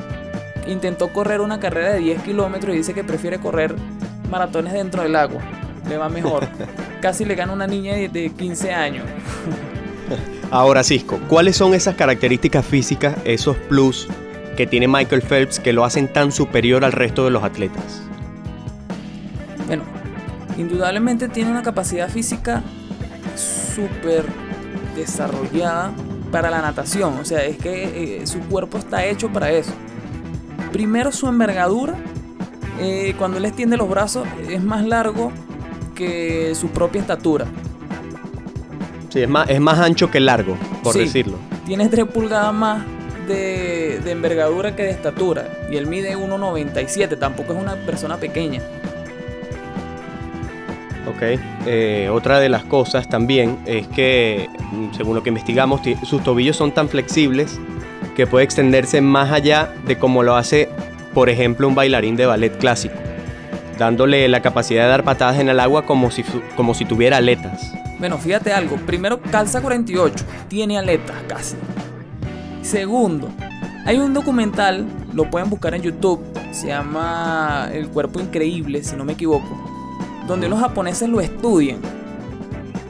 intentó 0.67 1.11
correr 1.11 1.41
una 1.41 1.59
carrera 1.59 1.91
de 1.91 1.99
10 1.99 2.23
kilómetros 2.23 2.73
y 2.73 2.77
dice 2.77 2.93
que 2.93 3.03
prefiere 3.03 3.39
correr 3.39 3.75
maratones 4.29 4.73
dentro 4.73 5.03
del 5.03 5.15
agua. 5.15 5.41
Le 5.87 5.97
va 5.97 6.09
mejor. 6.09 6.47
Casi 7.01 7.25
le 7.25 7.35
gana 7.35 7.53
una 7.53 7.67
niña 7.67 7.95
de, 7.95 8.09
de 8.09 8.29
15 8.29 8.71
años. 8.71 9.05
Ahora, 10.51 10.83
Cisco, 10.83 11.19
¿cuáles 11.27 11.55
son 11.57 11.73
esas 11.73 11.95
características 11.95 12.65
físicas, 12.65 13.15
esos 13.23 13.55
plus 13.55 14.07
que 14.57 14.65
tiene 14.65 14.87
Michael 14.87 15.21
Phelps 15.21 15.59
que 15.59 15.73
lo 15.73 15.85
hacen 15.85 16.11
tan 16.11 16.31
superior 16.31 16.83
al 16.83 16.91
resto 16.91 17.23
de 17.25 17.31
los 17.31 17.43
atletas? 17.43 18.01
Bueno, 19.67 19.83
indudablemente 20.59 21.27
tiene 21.29 21.49
una 21.51 21.63
capacidad 21.63 22.09
física 22.09 22.61
súper 23.35 24.25
desarrollada 24.95 25.91
para 26.31 26.49
la 26.49 26.61
natación. 26.61 27.17
O 27.19 27.25
sea, 27.25 27.43
es 27.45 27.57
que 27.57 28.19
eh, 28.21 28.27
su 28.27 28.39
cuerpo 28.41 28.77
está 28.77 29.05
hecho 29.05 29.29
para 29.29 29.51
eso. 29.51 29.71
Primero 30.71 31.11
su 31.11 31.27
envergadura. 31.27 31.95
eh, 32.81 33.13
cuando 33.17 33.37
él 33.39 33.45
extiende 33.45 33.75
los 33.75 33.89
brazos 33.89 34.25
es 34.49 34.63
más 34.63 34.85
largo 34.85 35.33
que 35.95 36.53
su 36.55 36.69
propia 36.69 37.01
estatura. 37.01 37.45
Sí, 39.09 39.21
es 39.23 39.27
más, 39.29 39.49
es 39.49 39.59
más 39.59 39.79
ancho 39.79 40.09
que 40.09 40.21
largo, 40.21 40.55
por 40.81 40.93
Sí. 40.93 40.99
decirlo. 40.99 41.37
Tiene 41.65 41.89
3 41.89 42.05
pulgadas 42.05 42.53
más 42.53 42.83
de, 43.27 43.99
de 44.01 44.11
envergadura 44.11 44.77
que 44.77 44.83
de 44.83 44.91
estatura. 44.91 45.49
Y 45.69 45.75
él 45.75 45.87
mide 45.87 46.15
1,97. 46.15 47.17
Tampoco 47.19 47.51
es 47.53 47.59
una 47.61 47.75
persona 47.85 48.15
pequeña. 48.17 48.61
Eh, 51.65 52.09
otra 52.11 52.39
de 52.39 52.49
las 52.49 52.63
cosas 52.63 53.07
también 53.09 53.57
es 53.65 53.87
que, 53.87 54.47
mm, 54.71 54.93
según 54.95 55.15
lo 55.15 55.23
que 55.23 55.29
investigamos, 55.29 55.81
ti- 55.81 55.95
sus 56.03 56.23
tobillos 56.23 56.55
son 56.55 56.71
tan 56.71 56.87
flexibles 56.89 57.59
que 58.15 58.27
puede 58.27 58.43
extenderse 58.45 59.01
más 59.01 59.31
allá 59.31 59.73
de 59.85 59.97
como 59.97 60.23
lo 60.23 60.35
hace, 60.35 60.69
por 61.13 61.29
ejemplo, 61.29 61.67
un 61.67 61.75
bailarín 61.75 62.15
de 62.15 62.25
ballet 62.25 62.57
clásico, 62.57 62.95
dándole 63.77 64.27
la 64.27 64.41
capacidad 64.41 64.83
de 64.83 64.89
dar 64.89 65.03
patadas 65.03 65.39
en 65.39 65.49
el 65.49 65.59
agua 65.59 65.85
como 65.85 66.11
si, 66.11 66.23
como 66.55 66.73
si 66.73 66.85
tuviera 66.85 67.17
aletas. 67.17 67.73
Bueno, 67.97 68.17
fíjate 68.17 68.53
algo. 68.53 68.77
Primero, 68.77 69.19
calza 69.21 69.61
48. 69.61 70.23
Tiene 70.47 70.77
aletas 70.77 71.17
casi. 71.27 71.55
Segundo, 72.61 73.29
hay 73.85 73.97
un 73.97 74.13
documental, 74.13 74.85
lo 75.13 75.29
pueden 75.29 75.49
buscar 75.49 75.73
en 75.75 75.81
YouTube. 75.81 76.21
Se 76.51 76.67
llama 76.67 77.69
El 77.73 77.89
cuerpo 77.89 78.19
increíble, 78.19 78.83
si 78.83 78.95
no 78.95 79.05
me 79.05 79.13
equivoco. 79.13 79.68
Donde 80.29 80.47
los 80.47 80.59
japoneses 80.59 81.09
lo 81.09 81.19
estudian. 81.19 81.79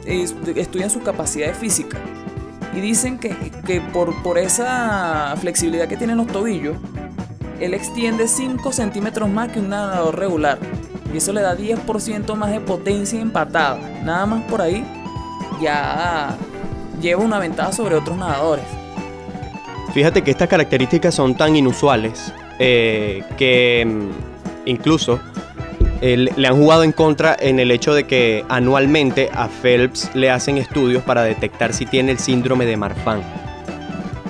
Es- 0.04 0.34
Estudian 0.54 0.90
su 0.90 1.00
capacidad 1.02 1.52
física. 1.54 1.98
Y 2.76 2.80
dicen 2.80 3.18
que, 3.18 3.30
que 3.66 3.80
por, 3.80 4.14
por 4.22 4.38
esa 4.38 5.34
flexibilidad 5.40 5.88
que 5.88 5.96
tienen 5.96 6.18
los 6.18 6.28
tobillos, 6.28 6.76
él 7.58 7.74
extiende 7.74 8.28
5 8.28 8.72
centímetros 8.72 9.28
más 9.28 9.48
que 9.50 9.58
un 9.58 9.70
nadador 9.70 10.16
regular. 10.18 10.58
Y 11.12 11.16
eso 11.16 11.32
le 11.32 11.40
da 11.40 11.56
10% 11.56 12.34
más 12.36 12.50
de 12.52 12.60
potencia 12.60 13.20
en 13.20 13.30
patada. 13.32 13.78
Nada 14.04 14.26
más 14.26 14.42
por 14.44 14.62
ahí 14.62 14.84
ya 15.60 16.36
lleva 17.00 17.24
una 17.24 17.38
ventaja 17.38 17.72
sobre 17.72 17.96
otros 17.96 18.16
nadadores. 18.16 18.64
Fíjate 19.92 20.22
que 20.22 20.30
estas 20.30 20.48
características 20.48 21.14
son 21.14 21.34
tan 21.34 21.56
inusuales 21.56 22.32
eh, 22.60 23.24
que 23.36 23.84
mm, 23.84 24.68
incluso 24.68 25.18
le- 26.00 26.46
han 26.46 26.56
jugado 26.56 26.82
en 26.82 26.92
contra 26.92 27.36
en 27.38 27.60
el 27.60 27.70
hecho 27.70 27.92
de 27.94 28.04
que 28.04 28.44
anualmente 28.48 29.30
a 29.32 29.48
Phelps 29.48 30.10
le 30.14 30.30
hacen 30.30 30.56
estudios 30.58 31.02
para 31.02 31.22
detectar 31.22 31.72
si 31.74 31.86
tiene 31.86 32.12
el 32.12 32.18
síndrome 32.18 32.64
de 32.66 32.76
Marfan 32.76 33.22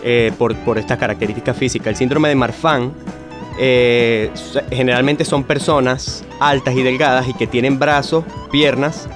eh, 0.03 0.33
por, 0.39 0.57
por 0.57 0.79
estas 0.79 0.99
características 0.99 1.57
físicas. 1.57 1.89
El 1.89 1.97
síndrome 1.97 2.29
de 2.29 2.35
Marfan 2.35 2.93
eh, 3.59 4.31
generalmente 4.71 5.25
son 5.25 5.45
personas 5.45 6.25
altas 6.41 6.75
y 6.75 6.83
delgadas 6.83 7.29
y 7.29 7.35
que 7.35 7.47
tienen 7.47 7.79
brazos, 7.79 8.25
piernas, 8.51 9.09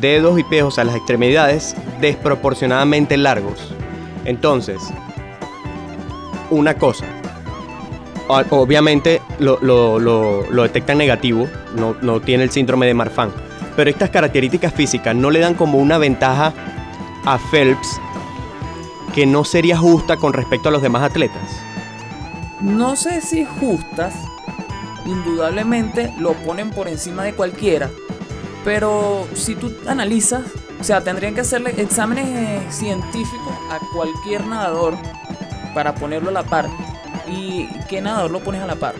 dedos 0.00 0.38
y 0.38 0.44
pies, 0.44 0.62
o 0.62 0.70
sea, 0.70 0.84
las 0.84 0.94
extremidades 0.94 1.74
desproporcionadamente 2.00 3.16
largos. 3.16 3.72
Entonces, 4.24 4.78
una 6.50 6.74
cosa. 6.74 7.04
Obviamente 8.28 9.22
lo, 9.38 9.58
lo- 9.62 9.98
lo- 9.98 10.44
lo 10.50 10.62
detectan 10.62 10.98
negativo, 10.98 11.48
no, 11.76 11.96
no 12.02 12.20
tiene 12.20 12.44
el 12.44 12.50
síndrome 12.50 12.86
de 12.86 12.94
Marfan. 12.94 13.30
Pero 13.76 13.88
estas 13.90 14.10
características 14.10 14.72
físicas 14.74 15.14
no 15.14 15.30
le 15.30 15.40
dan 15.40 15.54
como 15.54 15.78
una 15.78 15.98
ventaja 15.98 16.52
a 17.24 17.38
Phelps 17.38 18.00
que 19.14 19.24
no 19.26 19.44
sería 19.44 19.76
justa 19.78 20.16
con 20.16 20.32
respecto 20.32 20.68
a 20.68 20.72
los 20.72 20.82
demás 20.82 21.02
atletas. 21.02 21.42
No 22.60 22.96
sé 22.96 23.20
si 23.20 23.44
justas, 23.44 24.14
indudablemente 25.06 26.12
lo 26.18 26.32
ponen 26.34 26.70
por 26.70 26.88
encima 26.88 27.22
de 27.24 27.32
cualquiera, 27.34 27.88
pero 28.64 29.26
si 29.34 29.54
tú 29.54 29.72
analizas, 29.86 30.42
o 30.80 30.84
sea, 30.84 31.02
tendrían 31.02 31.34
que 31.34 31.40
hacerle 31.40 31.72
exámenes 31.80 32.26
eh, 32.28 32.60
científicos 32.70 33.54
a 33.70 33.78
cualquier 33.94 34.44
nadador 34.46 34.96
para 35.74 35.94
ponerlo 35.94 36.30
a 36.30 36.32
la 36.32 36.42
par. 36.42 36.68
¿Y 37.30 37.68
qué 37.88 38.00
nadador 38.00 38.30
lo 38.30 38.40
pones 38.40 38.62
a 38.62 38.66
la 38.66 38.74
par? 38.76 38.94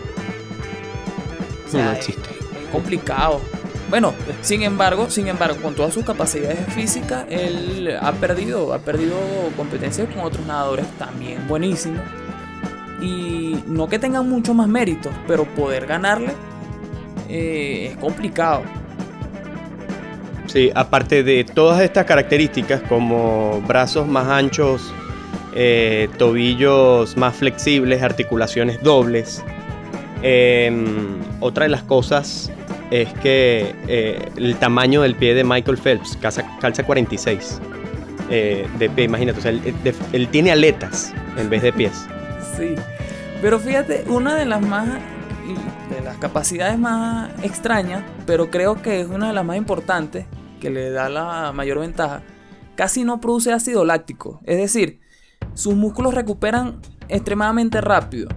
O 1.67 1.71
sea, 1.71 1.85
No 1.85 1.91
es- 1.91 1.97
existe. 1.99 2.29
es 2.29 2.69
complicado. 2.71 3.41
Bueno, 3.89 4.13
sin 4.41 4.61
embargo, 4.61 5.09
sin 5.09 5.27
embargo, 5.27 5.57
con 5.61 5.73
todas 5.73 5.93
sus 5.93 6.05
capacidades 6.05 6.59
físicas, 6.73 7.25
él 7.29 7.97
ha 7.99 8.11
perdido, 8.11 8.71
ha 8.73 8.79
perdido 8.79 9.15
competencias 9.57 10.07
con 10.09 10.19
otros 10.23 10.45
nadadores 10.45 10.85
también 10.99 11.47
buenísimos. 11.47 12.01
Y 13.01 13.63
no 13.65 13.87
que 13.87 13.97
tengan 13.97 14.29
mucho 14.29 14.53
más 14.53 14.67
méritos, 14.67 15.11
pero 15.27 15.45
poder 15.45 15.87
ganarle 15.87 16.33
eh, 17.29 17.89
es 17.91 17.97
complicado. 17.97 18.61
Sí, 20.47 20.71
aparte 20.73 21.23
de 21.23 21.43
todas 21.43 21.81
estas 21.81 22.05
características 22.05 22.81
como 22.89 23.61
brazos 23.67 24.07
más 24.07 24.27
anchos, 24.27 24.91
eh, 25.55 26.09
tobillos 26.17 27.17
más 27.17 27.35
flexibles, 27.35 28.01
articulaciones 28.03 28.81
dobles, 28.83 29.43
em, 30.21 31.17
otra 31.39 31.63
de 31.63 31.69
las 31.69 31.83
cosas 31.83 32.51
es 32.91 33.11
que 33.15 33.75
eh, 33.87 34.29
el 34.35 34.55
tamaño 34.55 35.01
del 35.01 35.15
pie 35.15 35.33
de 35.33 35.43
Michael 35.43 35.77
Phelps 35.77 36.17
calza, 36.17 36.43
calza 36.59 36.83
46 36.83 37.61
eh, 38.31 38.67
de 38.77 38.89
pie, 38.89 39.05
imagínate, 39.05 39.39
o 39.39 39.41
sea, 39.41 39.51
él, 39.51 39.61
él- 40.13 40.27
tiene 40.29 40.51
aletas 40.51 41.13
en 41.37 41.49
vez 41.49 41.61
de 41.61 41.73
pies. 41.73 42.05
Sí. 42.57 42.75
Pero 43.41 43.57
fíjate, 43.57 44.03
una 44.09 44.35
de 44.35 44.45
las 44.45 44.61
más 44.61 44.85
de 44.89 46.01
las 46.03 46.17
capacidades 46.17 46.77
más 46.77 47.29
extrañas, 47.41 48.03
pero 48.25 48.49
creo 48.49 48.81
que 48.81 48.99
es 48.99 49.07
una 49.07 49.27
de 49.29 49.33
las 49.33 49.45
más 49.45 49.55
importantes 49.55 50.25
que 50.59 50.69
le 50.69 50.89
da 50.91 51.07
la 51.07 51.53
mayor 51.53 51.79
ventaja, 51.79 52.21
casi 52.75 53.05
no 53.05 53.21
produce 53.21 53.53
ácido 53.53 53.85
láctico, 53.85 54.41
es 54.45 54.57
decir, 54.57 54.99
sus 55.53 55.75
músculos 55.75 56.13
recuperan 56.13 56.79
extremadamente 57.07 57.81
rápido. 57.81 58.29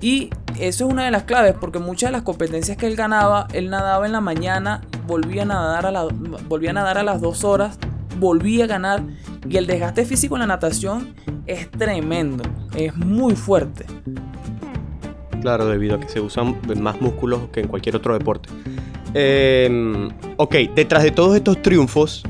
Y 0.00 0.30
eso 0.58 0.86
es 0.86 0.92
una 0.92 1.04
de 1.04 1.10
las 1.10 1.24
claves 1.24 1.54
porque 1.58 1.78
muchas 1.78 2.08
de 2.08 2.12
las 2.12 2.22
competencias 2.22 2.76
que 2.76 2.86
él 2.86 2.96
ganaba, 2.96 3.48
él 3.52 3.70
nadaba 3.70 4.06
en 4.06 4.12
la 4.12 4.20
mañana, 4.20 4.82
volvía 5.06 5.42
a 5.42 5.46
nadar 5.46 5.86
a, 5.86 6.04
volvía 6.48 6.70
a, 6.70 6.74
nadar 6.74 6.98
a 6.98 7.02
las 7.02 7.20
dos 7.20 7.44
horas, 7.44 7.78
volvía 8.18 8.64
a 8.64 8.66
ganar 8.66 9.02
y 9.48 9.56
el 9.56 9.66
desgaste 9.66 10.04
físico 10.04 10.36
en 10.36 10.40
la 10.40 10.46
natación 10.46 11.14
es 11.46 11.70
tremendo, 11.70 12.44
es 12.76 12.94
muy 12.96 13.34
fuerte. 13.34 13.86
Claro, 15.40 15.66
debido 15.66 15.96
a 15.96 16.00
que 16.00 16.08
se 16.08 16.20
usan 16.20 16.56
más 16.80 17.00
músculos 17.00 17.48
que 17.52 17.60
en 17.60 17.68
cualquier 17.68 17.96
otro 17.96 18.14
deporte. 18.18 18.48
Eh, 19.14 20.08
ok, 20.36 20.54
detrás 20.74 21.02
de 21.02 21.10
todos 21.10 21.36
estos 21.36 21.62
triunfos, 21.62 22.22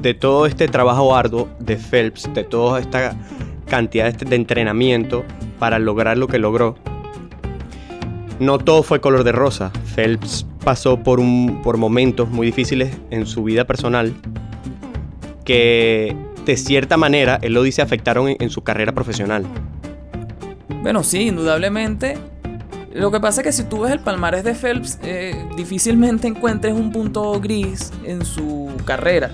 de 0.00 0.14
todo 0.14 0.46
este 0.46 0.68
trabajo 0.68 1.14
arduo 1.14 1.48
de 1.58 1.76
Phelps, 1.76 2.30
de 2.34 2.44
toda 2.44 2.80
esta 2.80 3.16
cantidad 3.66 4.12
de 4.12 4.24
de 4.24 4.36
entrenamiento 4.36 5.24
para 5.58 5.78
lograr 5.78 6.16
lo 6.16 6.26
que 6.28 6.38
logró, 6.38 6.76
no 8.38 8.58
todo 8.58 8.82
fue 8.82 9.00
color 9.00 9.24
de 9.24 9.32
rosa. 9.32 9.72
Phelps 9.94 10.46
pasó 10.64 10.98
por, 11.02 11.18
un, 11.20 11.60
por 11.62 11.76
momentos 11.76 12.28
muy 12.30 12.46
difíciles 12.46 12.96
en 13.10 13.26
su 13.26 13.42
vida 13.44 13.64
personal 13.64 14.14
que 15.44 16.14
de 16.44 16.56
cierta 16.56 16.96
manera, 16.96 17.38
él 17.42 17.52
lo 17.54 17.62
dice, 17.62 17.82
afectaron 17.82 18.28
en- 18.28 18.36
en 18.40 18.50
su 18.50 18.62
carrera 18.62 18.92
profesional. 18.92 19.44
Bueno, 20.82 21.02
sí, 21.02 21.22
indudablemente. 21.28 22.16
Lo 22.94 23.10
que 23.10 23.20
pasa 23.20 23.42
es 23.42 23.46
que 23.46 23.52
si 23.52 23.64
tú 23.64 23.80
ves 23.80 23.92
el 23.92 24.00
palmarés 24.00 24.44
de 24.44 24.54
Phelps, 24.54 24.98
eh, 25.02 25.34
difícilmente 25.56 26.26
encuentres 26.26 26.72
un 26.72 26.90
punto 26.90 27.38
gris 27.40 27.92
en 28.04 28.24
su 28.24 28.70
carrera. 28.84 29.32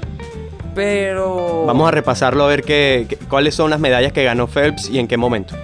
Pero... 0.75 1.65
Vamos 1.67 1.87
a 1.89 1.91
repasarlo 1.91 2.45
a 2.45 2.49
ver 2.49 2.63
qué, 2.63 3.07
qué- 3.09 3.17
cuáles 3.17 3.55
son 3.55 3.71
las 3.71 3.81
medallas 3.81 4.13
que 4.13 4.25
ganó 4.25 4.47
Phelps 4.47 4.89
y 4.91 4.99
en 4.99 5.07
qué 5.09 5.17
momento. 5.17 5.55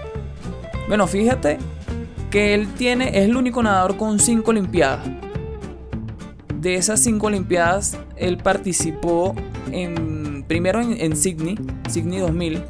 Bueno, 0.89 1.07
fíjate 1.07 1.59
que 2.31 2.55
él 2.55 2.69
tiene, 2.75 3.09
es 3.09 3.25
el 3.29 3.37
único 3.37 3.63
nadador 3.63 3.97
con 3.97 4.19
cinco 4.19 4.51
olimpiadas. 4.51 5.01
De 6.55 6.75
esas 6.75 7.01
cinco 7.01 7.29
olimpiadas, 7.29 7.97
él 8.17 8.37
participó 8.37 9.35
en, 9.73 10.45
primero 10.47 10.81
en, 10.81 11.01
en 11.01 11.17
Sydney, 11.17 11.57
Sydney 11.89 12.19
2000, 12.21 12.63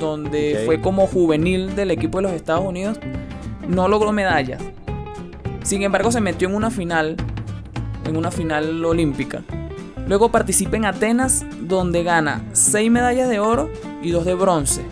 donde 0.00 0.62
fue 0.64 0.80
como 0.80 1.06
juvenil 1.06 1.76
del 1.76 1.90
equipo 1.90 2.18
de 2.18 2.22
los 2.22 2.32
Estados 2.32 2.64
Unidos. 2.64 2.98
No 3.68 3.86
logró 3.88 4.12
medallas. 4.12 4.62
Sin 5.62 5.82
embargo, 5.82 6.10
se 6.10 6.20
metió 6.20 6.48
en 6.48 6.54
una 6.54 6.70
final, 6.70 7.16
en 8.06 8.16
una 8.16 8.30
final 8.30 8.84
olímpica. 8.84 9.42
Luego 10.06 10.30
participa 10.30 10.76
en 10.76 10.84
Atenas, 10.84 11.44
donde 11.60 12.02
gana 12.02 12.42
seis 12.52 12.90
medallas 12.90 13.28
de 13.28 13.40
oro 13.40 13.70
y 14.02 14.10
dos 14.10 14.24
de 14.24 14.34
bronce. 14.34 14.82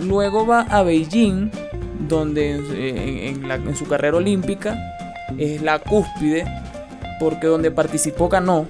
Luego 0.00 0.46
va 0.46 0.60
a 0.62 0.82
Beijing, 0.82 1.50
donde 2.08 2.56
eh, 2.56 3.28
en, 3.28 3.42
en 3.42 3.48
la- 3.48 3.56
en 3.56 3.74
su 3.76 3.86
carrera 3.86 4.16
olímpica 4.16 4.76
es 5.36 5.60
la 5.62 5.80
cúspide, 5.80 6.44
porque 7.18 7.46
donde 7.48 7.70
participó 7.70 8.28
ganó. 8.28 8.66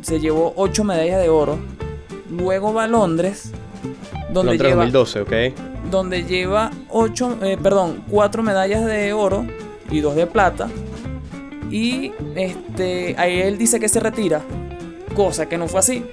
Se 0.00 0.18
llevó 0.20 0.52
8 0.56 0.84
medallas 0.84 1.20
de 1.20 1.28
oro. 1.28 1.58
Luego 2.30 2.72
va 2.74 2.84
a 2.84 2.88
Londres, 2.88 3.52
donde 4.32 4.52
Londres 4.52 4.70
lleva, 4.72 4.84
2012, 4.84 5.20
ok. 5.20 5.32
donde 5.90 6.24
lleva 6.24 6.70
8, 6.90 7.38
perdón, 7.62 8.02
4 8.10 8.42
medallas 8.42 8.84
de 8.84 9.12
oro 9.12 9.46
y 9.90 10.00
2 10.00 10.16
de 10.16 10.26
plata. 10.26 10.68
Y 11.70 12.12
este, 12.34 13.14
ahí 13.18 13.40
él 13.40 13.58
dice 13.58 13.80
que 13.80 13.88
se 13.88 14.00
retira, 14.00 14.42
cosa 15.14 15.48
que 15.48 15.58
no 15.58 15.68
fue 15.68 15.80
así. 15.80 16.04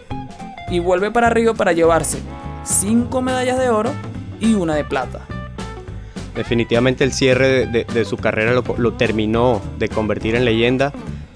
Y 0.69 0.79
vuelve 0.79 1.11
para 1.11 1.29
Río 1.29 1.53
para 1.53 1.73
llevarse 1.73 2.19
5 2.63 3.21
medallas 3.21 3.59
de 3.59 3.69
oro 3.69 3.91
y 4.39 4.53
una 4.53 4.75
de 4.75 4.83
plata. 4.83 5.25
Definitivamente 6.35 7.03
el 7.03 7.11
cierre 7.11 7.67
de, 7.67 8.05
su 8.05 8.17
carrera 8.17 8.53
lo, 8.53 8.63
lo 8.77 8.93
terminó 8.93 9.61
de 9.77 9.89
convertir 9.89 10.35
en 10.35 10.45
leyenda 10.45 10.93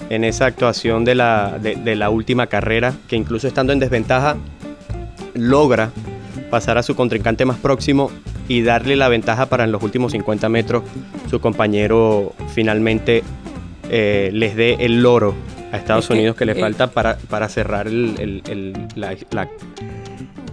en 0.10 0.24
esa 0.24 0.46
actuación 0.46 1.04
de 1.04 1.16
la, 1.16 1.60
de 1.60 1.96
la 1.96 2.10
última 2.10 2.48
carrera, 2.48 2.94
que 3.08 3.16
incluso 3.16 3.48
estando 3.48 3.74
en 3.74 3.80
desventaja, 3.80 4.38
logra 5.34 5.92
pasar 6.50 6.78
a 6.78 6.84
su 6.84 6.96
contrincante 6.96 7.44
más 7.46 7.58
próximo 7.58 8.12
y 8.48 8.62
darle 8.62 8.96
la 8.96 9.10
ventaja 9.10 9.48
para 9.48 9.64
en 9.64 9.72
los 9.72 9.82
últimos 9.84 10.12
50 10.12 10.50
metros 10.50 10.84
su 11.30 11.40
compañero 11.40 12.34
finalmente 12.54 13.24
eh, 13.90 14.30
les 14.34 14.56
dé 14.56 14.78
el 14.80 15.02
loro 15.02 15.34
a 15.72 15.78
Estados 15.78 16.06
Es 16.06 16.08
que, 16.10 16.14
Unidos 16.14 16.36
que 16.36 16.46
le 16.46 16.54
eh, 16.54 16.60
falta 16.60 16.88
para, 16.92 17.18
para 17.18 17.50
cerrar 17.50 17.88
el, 17.88 18.16
el- 18.20 18.44
el- 18.50 18.74
la, 18.96 19.16
la- 19.32 19.50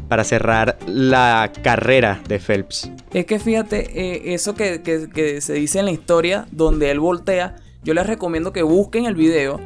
para 0.09 0.25
cerrar 0.25 0.77
la 0.87 1.51
carrera 1.63 2.21
de 2.29 2.39
Phelps. 2.39 2.91
Es 3.15 3.25
que 3.25 3.39
fíjate, 3.39 3.89
eh, 3.95 4.35
eso 4.35 4.55
que, 4.55 4.83
que- 4.83 5.09
que 5.09 5.41
se 5.41 5.55
dice 5.55 5.79
en 5.79 5.87
la 5.87 5.91
historia, 5.93 6.47
donde 6.51 6.91
él 6.91 7.01
voltea, 7.01 7.57
yo 7.83 7.95
les 7.95 8.07
recomiendo 8.07 8.53
que 8.53 8.63
busquen 8.63 9.07
el 9.07 9.15
video 9.15 9.61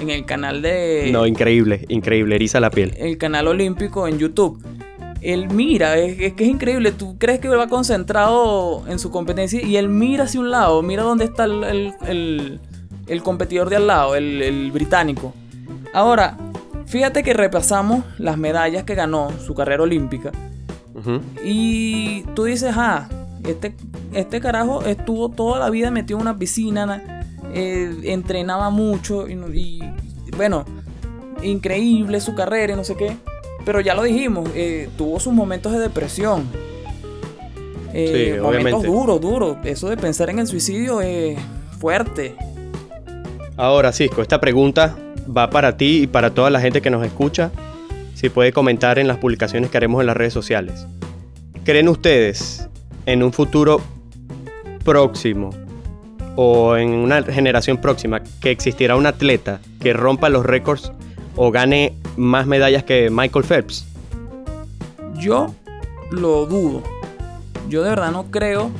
en 0.00 0.10
el 0.10 0.24
canal 0.24 0.60
de... 0.62 1.08
No, 1.12 1.26
increíble, 1.26 1.84
increíble, 1.88 2.34
eriza 2.34 2.58
la 2.58 2.70
piel. 2.70 2.94
el 2.98 3.16
canal 3.18 3.46
olímpico 3.46 4.08
en 4.08 4.18
YouTube. 4.18 4.60
Él 5.20 5.46
mira, 5.50 5.96
es, 5.98 6.18
es 6.18 6.32
que 6.32 6.42
es 6.42 6.50
increíble. 6.50 6.90
Tú 6.90 7.16
crees 7.16 7.38
que 7.38 7.46
va 7.48 7.68
concentrado 7.68 8.82
en 8.88 8.98
su 8.98 9.12
competencia 9.12 9.62
y 9.64 9.76
él 9.76 9.88
mira 9.88 10.24
hacia 10.24 10.40
un 10.40 10.50
lado, 10.50 10.82
mira 10.82 11.04
dónde 11.04 11.26
está 11.26 11.44
el, 11.44 11.94
el- 13.06 13.22
competidor 13.22 13.68
de 13.70 13.76
al 13.76 13.86
lado, 13.86 14.14
el, 14.16 14.42
el 14.42 14.70
británico. 14.72 15.32
Ahora, 15.94 16.36
fíjate 16.86 17.22
que 17.22 17.32
repasamos 17.34 18.04
las 18.18 18.36
medallas 18.38 18.84
que 18.84 18.94
ganó 18.94 19.30
su 19.44 19.54
carrera 19.54 19.82
olímpica. 19.82 20.30
Y 21.44 22.22
tú 22.34 22.44
dices, 22.44 22.74
ah, 22.76 23.08
este, 23.46 23.74
este 24.12 24.40
carajo 24.40 24.82
estuvo 24.82 25.28
toda 25.30 25.58
la 25.58 25.70
vida 25.70 25.90
metido 25.90 26.18
en 26.18 26.22
una 26.22 26.38
piscina, 26.38 26.86
na- 26.86 27.26
eh, 27.54 27.92
entrenaba 28.04 28.70
mucho 28.70 29.28
y, 29.28 29.34
no- 29.34 29.52
y, 29.52 29.82
bueno, 30.36 30.64
increíble 31.42 32.20
su 32.20 32.34
carrera 32.34 32.72
y 32.74 32.76
no 32.76 32.84
sé 32.84 32.94
qué. 32.96 33.16
Pero 33.64 33.80
ya 33.80 33.94
lo 33.94 34.02
dijimos, 34.02 34.48
eh, 34.54 34.88
tuvo 34.96 35.18
sus 35.20 35.32
momentos 35.32 35.72
de 35.72 35.78
depresión. 35.80 36.44
Eh, 37.92 38.34
Sí, 38.34 38.40
momentos 38.40 38.48
obviamente. 38.74 38.86
duros, 38.86 39.20
duros. 39.20 39.56
Eso 39.64 39.88
de 39.88 39.96
pensar 39.96 40.30
en 40.30 40.38
el 40.38 40.46
suicidio 40.46 41.00
es 41.00 41.38
fuerte. 41.78 42.34
Ahora, 43.62 43.92
Cisco, 43.92 44.22
esta 44.22 44.40
pregunta 44.40 44.96
va 45.24 45.48
para 45.48 45.76
ti 45.76 46.02
y 46.02 46.06
para 46.08 46.34
toda 46.34 46.50
la 46.50 46.60
gente 46.60 46.82
que 46.82 46.90
nos 46.90 47.06
escucha. 47.06 47.52
Si 48.12 48.28
puede 48.28 48.52
comentar 48.52 48.98
en 48.98 49.06
las 49.06 49.18
publicaciones 49.18 49.70
que 49.70 49.76
haremos 49.76 50.00
en 50.00 50.08
las 50.08 50.16
redes 50.16 50.32
sociales. 50.32 50.84
¿Creen 51.62 51.88
ustedes 51.88 52.68
en 53.06 53.22
un 53.22 53.32
futuro 53.32 53.80
próximo 54.84 55.50
o 56.34 56.76
en 56.76 56.88
una 56.90 57.22
generación 57.22 57.76
próxima 57.76 58.20
que 58.40 58.50
existirá 58.50 58.96
un 58.96 59.06
atleta 59.06 59.60
que 59.78 59.92
rompa 59.92 60.28
los 60.28 60.44
récords 60.44 60.90
o 61.36 61.52
gane 61.52 61.94
más 62.16 62.48
medallas 62.48 62.82
que 62.82 63.10
Michael 63.10 63.44
Phelps? 63.44 63.86
Yo 65.20 65.54
lo 66.10 66.46
dudo. 66.46 66.82
Yo 67.68 67.84
de 67.84 67.90
verdad 67.90 68.10
no 68.10 68.24
creo 68.24 68.72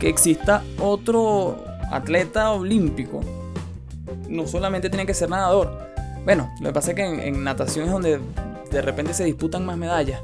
que 0.00 0.08
exista 0.08 0.62
otro 0.78 1.62
atleta 1.90 2.52
olímpico. 2.52 3.20
No 4.28 4.46
solamente 4.46 4.90
tiene 4.90 5.06
que 5.06 5.14
ser 5.14 5.30
nadador. 5.30 5.78
Bueno, 6.24 6.50
lo 6.60 6.68
que 6.68 6.72
pasa 6.74 6.90
es 6.90 6.96
que 6.96 7.04
en, 7.04 7.20
en 7.20 7.44
natación 7.44 7.86
es 7.86 7.92
donde 7.92 8.20
de 8.70 8.82
repente 8.82 9.14
se 9.14 9.24
disputan 9.24 9.64
más 9.64 9.76
medallas. 9.76 10.20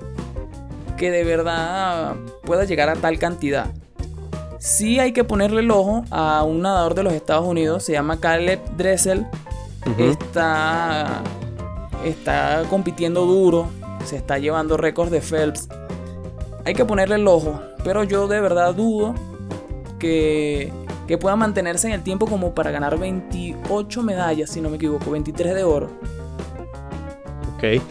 Que 0.96 1.10
de 1.10 1.24
verdad 1.24 2.14
pueda 2.44 2.64
llegar 2.64 2.88
a 2.88 2.94
tal 2.94 3.18
cantidad. 3.18 3.66
Sí 4.58 4.98
hay 4.98 5.12
que 5.12 5.24
ponerle 5.24 5.60
el 5.60 5.70
ojo 5.70 6.04
a 6.10 6.42
un 6.44 6.62
nadador 6.62 6.94
de 6.94 7.02
los 7.02 7.12
Estados 7.12 7.46
Unidos. 7.46 7.82
Se 7.82 7.92
llama 7.92 8.20
Caleb 8.20 8.60
Dressel. 8.76 9.26
Está, 9.98 11.22
está 12.04 12.62
compitiendo 12.70 13.26
duro, 13.26 13.68
se 14.06 14.16
está 14.16 14.38
llevando 14.38 14.78
récords 14.78 15.10
de 15.10 15.20
Phelps. 15.20 15.68
Hay 16.64 16.74
que 16.74 16.86
ponerle 16.86 17.16
el 17.16 17.28
ojo, 17.28 17.60
pero 17.84 18.02
yo 18.04 18.26
de 18.26 18.40
verdad 18.40 18.74
dudo 18.74 19.14
que, 19.98 20.72
que 21.06 21.18
pueda 21.18 21.36
mantenerse 21.36 21.88
en 21.88 21.94
el 21.94 22.02
tiempo 22.02 22.26
como 22.26 22.54
para 22.54 22.70
ganar 22.70 22.98
28 22.98 24.02
medallas, 24.02 24.50
si 24.50 24.60
no 24.60 24.70
me 24.70 24.76
equivoco, 24.76 25.10
23 25.10 25.54
de 25.54 25.64
oro. 25.64 25.90
Ok. 27.56 27.82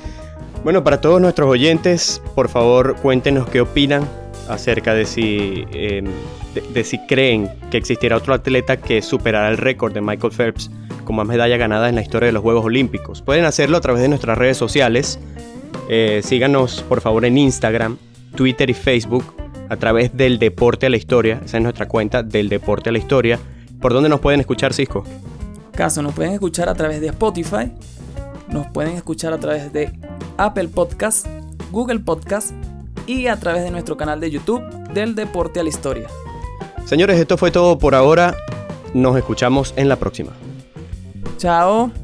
Bueno, 0.64 0.84
para 0.84 1.02
todos 1.02 1.20
nuestros 1.20 1.50
oyentes, 1.50 2.22
por 2.36 2.48
favor 2.48 2.96
cuéntenos 3.02 3.50
qué 3.50 3.62
opinan 3.62 4.08
acerca 4.48 4.94
de 4.94 5.06
si, 5.06 5.66
de, 5.66 6.04
de 6.74 6.84
si 6.84 6.98
creen 7.06 7.50
que 7.70 7.78
existirá 7.78 8.18
otro 8.18 8.34
atleta 8.34 8.78
que 8.78 9.02
superará 9.02 9.50
el 9.50 9.58
récord 9.58 9.94
de 9.94 10.02
Michael 10.02 10.34
Phelps 10.34 10.70
con 11.04 11.18
más 11.18 11.28
medallas 11.28 11.60
ganadas 11.60 11.90
en 11.90 11.96
la 11.96 12.02
historia 12.02 12.28
de 12.28 12.34
los 12.34 12.42
Juegos 12.42 12.66
Olímpicos. 12.66 13.22
Pueden 13.22 13.46
hacerlo 13.46 13.78
a 13.78 13.82
través 13.82 14.02
de 14.02 14.10
nuestras 14.10 14.38
redes 14.38 14.58
sociales. 14.58 15.20
Eh, 15.90 16.22
síganos 16.24 16.84
por 16.88 17.02
favor 17.02 17.26
en 17.26 17.38
Instagram, 17.38 17.98
Twitter 18.36 18.70
y 18.70 18.74
Facebook 18.74 19.26
a 19.74 19.78
través 19.78 20.16
del 20.16 20.40
Deporte 20.40 20.86
a 20.86 20.90
la 20.90 20.98
Historia. 20.98 21.42
Esa 21.44 21.58
es 21.58 21.64
nuestra 21.64 21.88
cuenta 21.88 22.24
del 22.24 22.50
Deporte 22.50 22.90
a 22.90 22.94
la 22.94 23.00
Historia. 23.00 23.40
¿Por 23.82 23.94
dónde 23.94 24.10
nos 24.10 24.20
pueden 24.20 24.40
escuchar, 24.40 24.74
Cisco? 24.74 25.04
Caso, 25.74 26.02
nos 26.02 26.14
pueden 26.14 26.34
escuchar 26.34 26.70
a 26.70 26.76
través 26.76 27.02
de 27.02 27.08
Spotify, 27.08 27.72
nos 28.48 28.68
pueden 28.68 28.96
escuchar 28.96 29.34
a 29.34 29.40
través 29.40 29.74
de 29.74 29.92
Apple 30.38 30.68
Podcast, 30.68 31.28
Google 31.72 32.00
Podcast 32.00 32.52
y 33.08 33.28
a 33.28 33.38
través 33.38 33.64
de 33.64 33.72
nuestro 33.72 33.98
canal 33.98 34.20
de 34.20 34.30
YouTube 34.30 34.62
del 34.94 35.16
Deporte 35.16 35.60
a 35.60 35.64
la 35.64 35.70
Historia. 35.70 36.08
Señores, 36.86 37.20
esto 37.20 37.38
fue 37.38 37.50
todo 37.50 37.80
por 37.80 37.96
ahora. 37.96 38.36
Nos 38.94 39.18
escuchamos 39.18 39.74
en 39.76 39.90
la 39.90 39.96
próxima. 39.96 40.32
Chao. 41.38 42.03